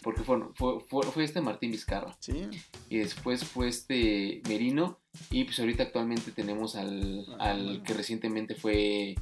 [0.02, 2.16] porque fue, fue, fue, este Martín Vizcarra.
[2.20, 2.48] Sí.
[2.90, 5.00] Y después fue este Merino.
[5.30, 9.16] Y pues ahorita actualmente tenemos al, ah, al que recientemente fue,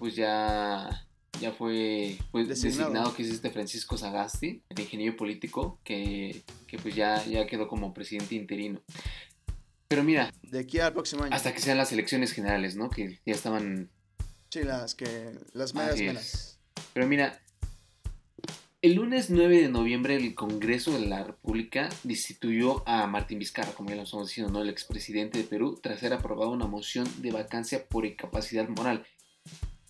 [0.00, 1.06] pues ya,
[1.40, 3.14] ya fue pues, designado.
[3.14, 7.94] que es este Francisco Sagasti, el ingeniero político, que, que pues ya, ya quedó como
[7.94, 8.80] presidente interino.
[9.88, 10.32] Pero mira.
[10.42, 11.34] De aquí al próximo año.
[11.34, 12.88] Hasta que sean las elecciones generales, ¿no?
[12.90, 13.90] Que ya estaban.
[14.50, 15.32] Sí, las que.
[15.52, 16.58] Las menos.
[16.94, 17.42] Pero mira,
[18.82, 23.90] el lunes 9 de noviembre el Congreso de la República destituyó a Martín Vizcarra, como
[23.90, 24.60] ya lo estamos diciendo, ¿no?
[24.60, 29.06] el expresidente de Perú, tras ser aprobada una moción de vacancia por incapacidad moral.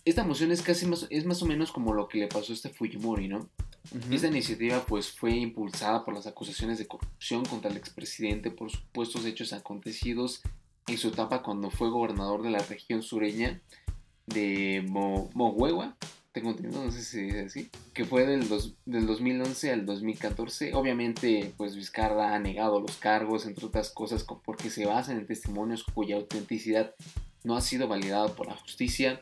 [0.05, 2.55] Esta moción es casi más, es más o menos como lo que le pasó a
[2.55, 3.49] este Fujimori, ¿no?
[4.09, 9.25] Esta iniciativa pues fue impulsada por las acusaciones de corrupción contra el expresidente por supuestos
[9.25, 10.41] hechos acontecidos
[10.87, 13.61] en su etapa cuando fue gobernador de la región sureña
[14.25, 15.29] de Mo
[16.33, 18.49] tengo entendido, no sé si es así, que fue del,
[18.85, 20.73] del 2011 al 2014.
[20.73, 25.83] Obviamente, pues Vizcarra ha negado los cargos, entre otras cosas, porque se basan en testimonios
[25.83, 26.95] cuya autenticidad
[27.43, 29.21] no ha sido validada por la justicia.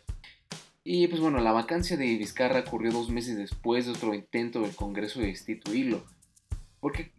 [0.84, 4.76] Y pues bueno, la vacancia de Vizcarra ocurrió dos meses después de otro intento del
[4.76, 6.04] Congreso de destituirlo.
[6.80, 7.12] Porque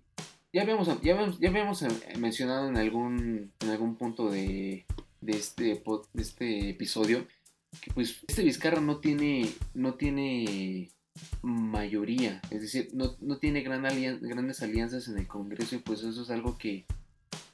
[0.52, 1.14] ya habíamos, ya
[1.48, 1.84] habíamos
[2.18, 4.84] mencionado en algún, en algún punto de,
[5.20, 5.82] de, este,
[6.12, 7.26] de este episodio
[7.80, 10.90] que pues este Vizcarra no tiene, no tiene
[11.42, 13.82] mayoría, es decir, no, tiene gran
[14.20, 16.86] grandes alianzas en el Congreso y pues eso es algo que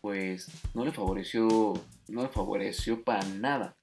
[0.00, 1.72] pues no le favoreció,
[2.08, 3.76] no le favoreció para nada.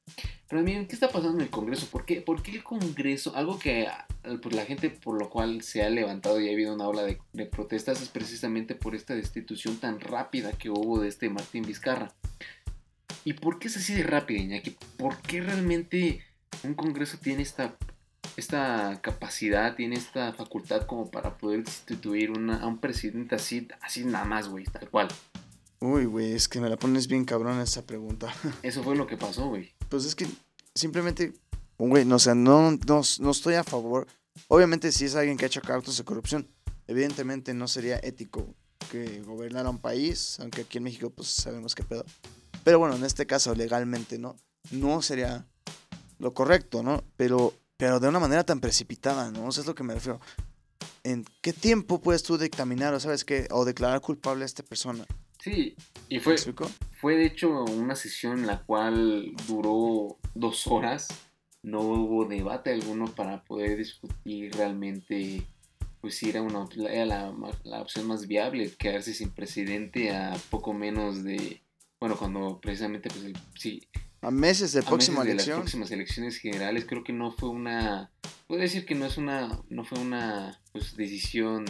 [0.47, 1.87] Pero miren, ¿qué está pasando en el Congreso?
[1.87, 3.87] ¿Por qué, ¿Por qué el Congreso, algo que
[4.41, 7.45] por la gente por lo cual se ha levantado y ha habido una ola de,
[7.45, 12.13] protestas es precisamente por esta destitución tan rápida que hubo de este Martín Vizcarra?
[13.23, 14.77] ¿Y por qué es así de rápido, Iñaki?
[14.97, 16.23] ¿Por qué realmente
[16.63, 17.75] un Congreso tiene esta,
[18.37, 24.25] esta capacidad, tiene esta facultad como para poder destituir a un presidente así, así nada
[24.25, 25.07] más, güey, tal cual?
[25.79, 28.33] Uy, güey, es que me la pones bien cabrón esa pregunta.
[28.63, 29.73] Eso fue lo que pasó, güey.
[29.89, 30.27] Pues es que
[30.73, 31.33] simplemente,
[31.77, 34.07] güey, no, o sea, no, no, no estoy a favor.
[34.47, 36.47] Obviamente, si es alguien que ha hecho actos de corrupción,
[36.87, 38.55] evidentemente no sería ético
[38.91, 42.05] que gobernara un país, aunque aquí en México, pues sabemos qué pedo.
[42.63, 44.35] Pero bueno, en este caso, legalmente, ¿no?
[44.71, 45.45] No sería
[46.19, 47.03] lo correcto, ¿no?
[47.17, 49.49] Pero, pero de una manera tan precipitada, ¿no?
[49.49, 50.19] Eso es lo que me refiero.
[51.03, 53.47] ¿En qué tiempo puedes tú dictaminar o sabes qué?
[53.51, 55.05] O declarar culpable a esta persona?
[55.39, 55.75] Sí,
[56.09, 56.35] y fue,
[56.99, 61.07] fue de hecho una sesión en la cual duró dos horas.
[61.61, 65.43] No hubo debate alguno para poder discutir realmente
[66.01, 67.33] pues si era, una, era la,
[67.63, 71.63] la, opción más viable, quedarse sin presidente a poco menos de
[71.99, 73.81] bueno, cuando precisamente, pues, sí.
[74.21, 75.57] A meses de, próxima elección.
[75.57, 78.11] las próximas elecciones generales, creo que no fue una.
[78.47, 79.59] Puedo decir que no es una.
[79.69, 81.65] No fue una pues, decisión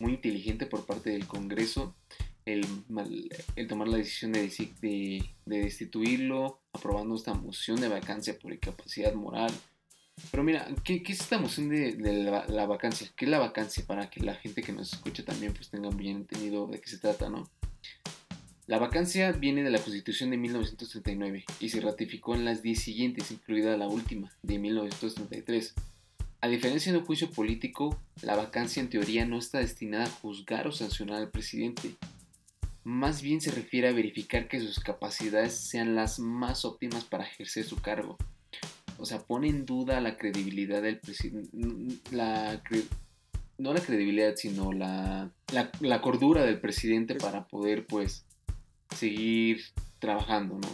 [0.00, 1.96] muy inteligente por parte del Congreso.
[2.48, 2.66] El,
[3.56, 4.48] el tomar la decisión de,
[4.80, 9.52] de, de destituirlo, aprobando esta moción de vacancia por incapacidad moral.
[10.30, 11.96] Pero mira, ¿qué, es esta moción de,
[12.48, 13.08] la, vacancia?
[13.16, 13.84] ¿Qué es la vacancia?
[13.86, 16.98] Para que la gente que nos escucha también pues tenga bien entendido de qué se
[16.98, 17.48] trata, ¿no?
[18.66, 23.30] La vacancia viene de la Constitución de 1939 y se ratificó en las 10 siguientes,
[23.30, 25.74] incluida la última, de 1933.
[26.40, 30.68] A diferencia de un juicio político, la vacancia en teoría no está destinada a juzgar
[30.68, 31.94] o sancionar al presidente.
[32.84, 37.64] Más bien se refiere a verificar que sus capacidades sean las más óptimas para ejercer
[37.64, 38.16] su cargo.
[38.98, 41.50] O sea, pone en duda la credibilidad del presidente.
[42.10, 42.62] La
[43.58, 48.24] no la credibilidad, sino la, la, la cordura del presidente para poder, pues,
[48.96, 49.62] seguir
[49.98, 50.68] trabajando, ¿no?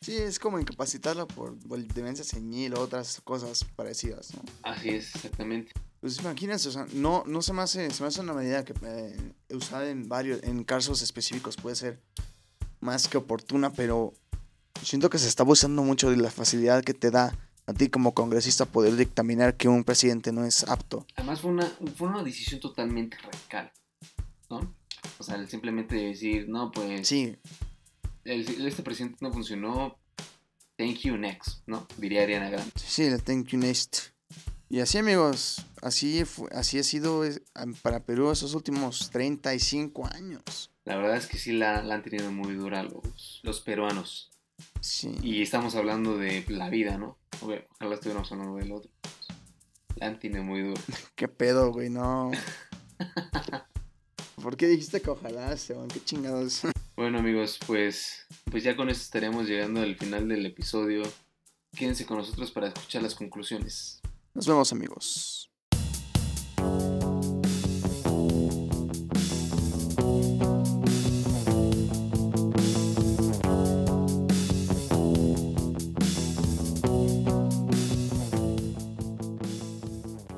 [0.00, 4.42] Sí, es como incapacitarla por demencia senil o otras cosas parecidas, ¿no?
[4.62, 5.72] Así es, exactamente.
[6.00, 8.74] Pues imagínense, o sea, no, no se me hace, se me hace una medida que
[8.86, 12.00] eh, usada en varios, en casos específicos puede ser
[12.80, 14.14] más que oportuna, pero
[14.82, 17.36] siento que se está abusando mucho de la facilidad que te da
[17.66, 21.06] a ti como congresista poder dictaminar que un presidente no es apto.
[21.16, 23.72] Además fue una, fue una decisión totalmente radical,
[24.48, 24.74] ¿no?
[25.18, 27.06] O sea, simplemente decir, no, pues.
[27.06, 27.36] Sí.
[28.24, 29.98] este presidente no funcionó.
[30.76, 31.86] thank you next, ¿no?
[31.98, 32.72] Diría Ariana Grande.
[32.76, 34.17] Sí, el thank you next.
[34.70, 37.22] Y así amigos, así, fue- así ha sido
[37.82, 40.70] para Perú esos últimos 35 años.
[40.84, 44.30] La verdad es que sí la, la han tenido muy dura los, los peruanos.
[44.80, 45.14] Sí.
[45.22, 47.18] Y estamos hablando de la vida, ¿no?
[47.40, 48.90] Ojalá estuviéramos hablando del otro.
[49.96, 50.80] La han tenido muy dura.
[51.14, 51.88] ¿Qué pedo, güey?
[51.90, 52.30] No.
[54.42, 55.88] ¿Por qué dijiste que ojalá, Esteban?
[55.88, 56.62] ¿Qué chingados?
[56.98, 61.04] Bueno amigos, pues, pues ya con esto estaremos llegando al final del episodio.
[61.76, 63.97] Quédense con nosotros para escuchar las conclusiones.
[64.38, 65.50] Nos vemos, amigos.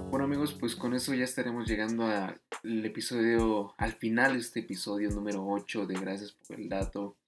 [0.08, 2.40] Bueno amigos, pues con eso ya estaremos llegando al
[2.86, 7.18] episodio, al final de este episodio número 8 de Gracias por el dato.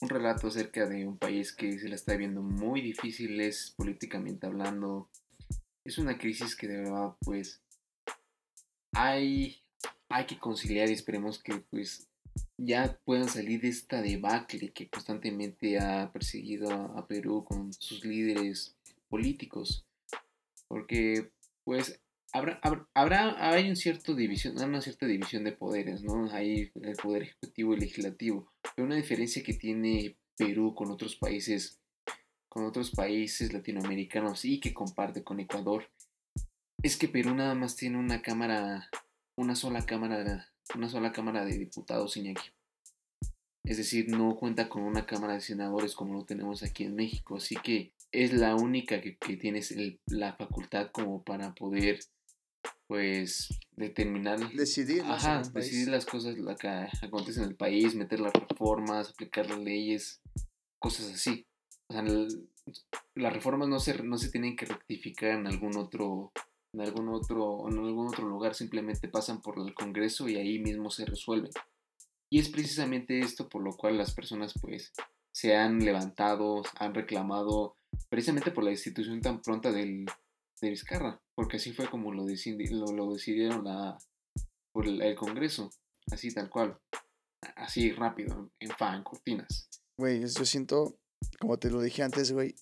[0.00, 4.46] Un relato acerca de un país que se la está viendo muy difícil, es políticamente
[4.46, 5.10] hablando.
[5.84, 7.60] Es una crisis que de verdad pues
[8.92, 9.62] hay,
[10.08, 12.08] hay que conciliar y esperemos que pues
[12.56, 18.76] ya puedan salir de esta debacle que constantemente ha perseguido a, Perú con sus líderes
[19.08, 19.84] políticos.
[20.68, 21.30] Porque
[21.64, 22.00] pues
[22.32, 26.30] habrá, habrá, habrá- hay un cierto división, una cierta división de poderes, ¿no?
[26.32, 28.50] Hay el poder ejecutivo y legislativo.
[28.74, 31.78] Pero una diferencia que tiene Perú con otros países,
[32.54, 35.90] con otros países latinoamericanos y que comparte con Ecuador,
[36.84, 38.88] es que Perú nada más tiene una cámara,
[39.36, 42.50] una sola cámara, una sola cámara de diputados, Iñaki.
[43.66, 47.36] Es decir, no cuenta con una cámara de senadores como lo tenemos aquí en México.
[47.38, 51.98] Así que es la única que, que tienes el- la facultad como para poder,
[52.86, 55.02] pues, determinar, Decidir.
[55.02, 56.68] ajá, decidir las cosas la que
[57.02, 60.20] acontecen en el país, meter las reformas, aplicar las leyes,
[60.78, 61.46] cosas así.
[61.88, 62.02] O sea,
[63.14, 66.32] las reformas no se, no se tienen que rectificar en algún otro
[66.72, 70.90] en algún otro en algún otro lugar simplemente pasan por el Congreso y ahí mismo
[70.90, 71.50] se resuelven.
[72.30, 74.92] Y es precisamente esto por lo cual las personas pues
[75.32, 77.76] se han levantado han reclamado
[78.08, 80.06] precisamente por la institución tan pronta del
[80.60, 83.98] de Vizcarra porque así fue como lo, lo, decidieron la,
[84.72, 85.70] por el, el Congreso
[86.10, 86.78] así tal cual
[87.56, 89.68] así rápido en fan cortinas.
[89.98, 90.98] Güey, yo siento,
[91.40, 92.54] como te lo dije antes, güey,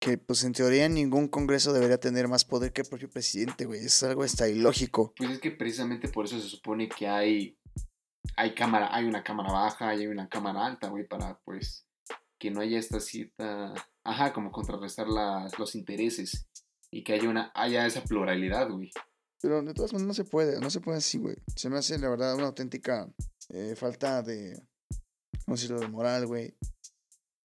[0.00, 3.84] que pues en teoría ningún congreso debería tener más poder que el propio presidente, güey.
[3.84, 5.12] Es algo hasta ilógico.
[5.16, 7.58] Pues es que precisamente por eso se supone que hay
[8.36, 11.86] hay cámara, hay una cámara baja y hay una cámara alta, güey, para pues
[12.38, 16.46] que no haya esta cierta, ajá, como contrarrestar las, los intereses
[16.90, 18.90] y que haya una haya esa pluralidad, güey.
[19.42, 21.36] Pero de todas maneras no se puede, no se puede así, güey.
[21.56, 23.10] Se me hace, la verdad, una auténtica
[23.50, 24.62] eh, falta de,
[25.44, 26.54] ¿cómo decirlo?, de moral, güey.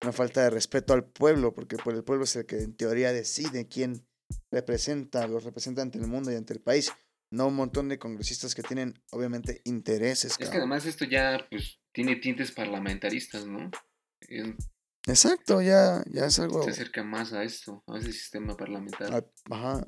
[0.05, 3.11] Una falta de respeto al pueblo, porque pues, el pueblo es el que en teoría
[3.11, 4.07] decide quién
[4.51, 6.93] representa, los representa ante el mundo y ante el país.
[7.31, 10.37] No un montón de congresistas que tienen, obviamente, intereses.
[10.39, 13.71] Es que además esto ya pues tiene tintes parlamentaristas, ¿no?
[14.21, 14.55] Es-
[15.07, 16.63] Exacto, ya, ya es algo...
[16.65, 19.17] se acerca más a esto, a ese sistema parlamentario.
[19.17, 19.87] a- ajá.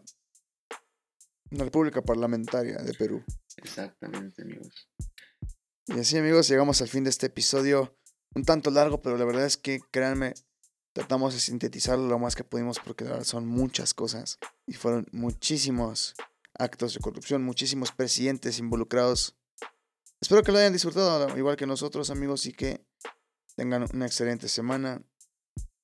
[1.50, 3.22] Una república parlamentaria de Perú.
[3.58, 4.90] Exactamente, amigos.
[5.86, 7.98] Y así amigos, llegamos al fin de este episodio.
[8.36, 10.34] Un tanto largo, pero la verdad es que, créanme,
[10.92, 14.38] tratamos de sintetizarlo lo más que pudimos porque la verdad son muchas cosas.
[14.66, 16.14] Y fueron muchísimos
[16.58, 19.38] actos de corrupción, muchísimos presidentes involucrados.
[20.20, 22.84] Espero que lo hayan disfrutado igual que nosotros amigos y que
[23.56, 25.00] tengan una excelente semana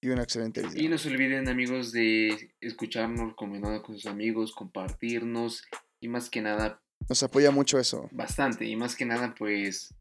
[0.03, 0.79] y una excelente vida.
[0.79, 5.65] Y no se olviden, amigos, de escucharnos, recomendado con sus amigos, compartirnos
[6.01, 8.11] y más que nada, Nos apoya mucho eso.
[8.13, 8.67] bastante.
[8.67, 9.95] Y más que nada, pues,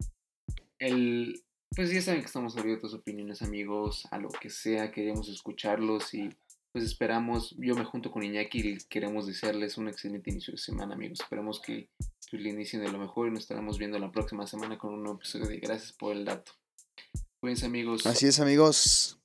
[0.80, 1.46] el.
[1.76, 6.14] Pues ya saben que estamos abiertos a opiniones, amigos, a lo que sea, queremos escucharlos
[6.14, 6.30] y
[6.72, 10.96] pues esperamos, yo me junto con Iñaki y queremos desearles un excelente inicio de semana,
[10.96, 11.20] amigos.
[11.22, 11.90] Esperemos que
[12.30, 15.04] pues, le inicien de lo mejor y nos estaremos viendo la próxima semana con un
[15.04, 16.54] nuevo episodio de Gracias por el dato.
[17.40, 18.06] Cuídense, amigos.
[18.06, 19.20] Así es amigos.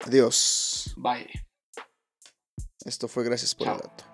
[0.00, 0.94] Adiós.
[0.96, 1.28] Bye.
[2.84, 4.04] Esto fue Gracias por el dato.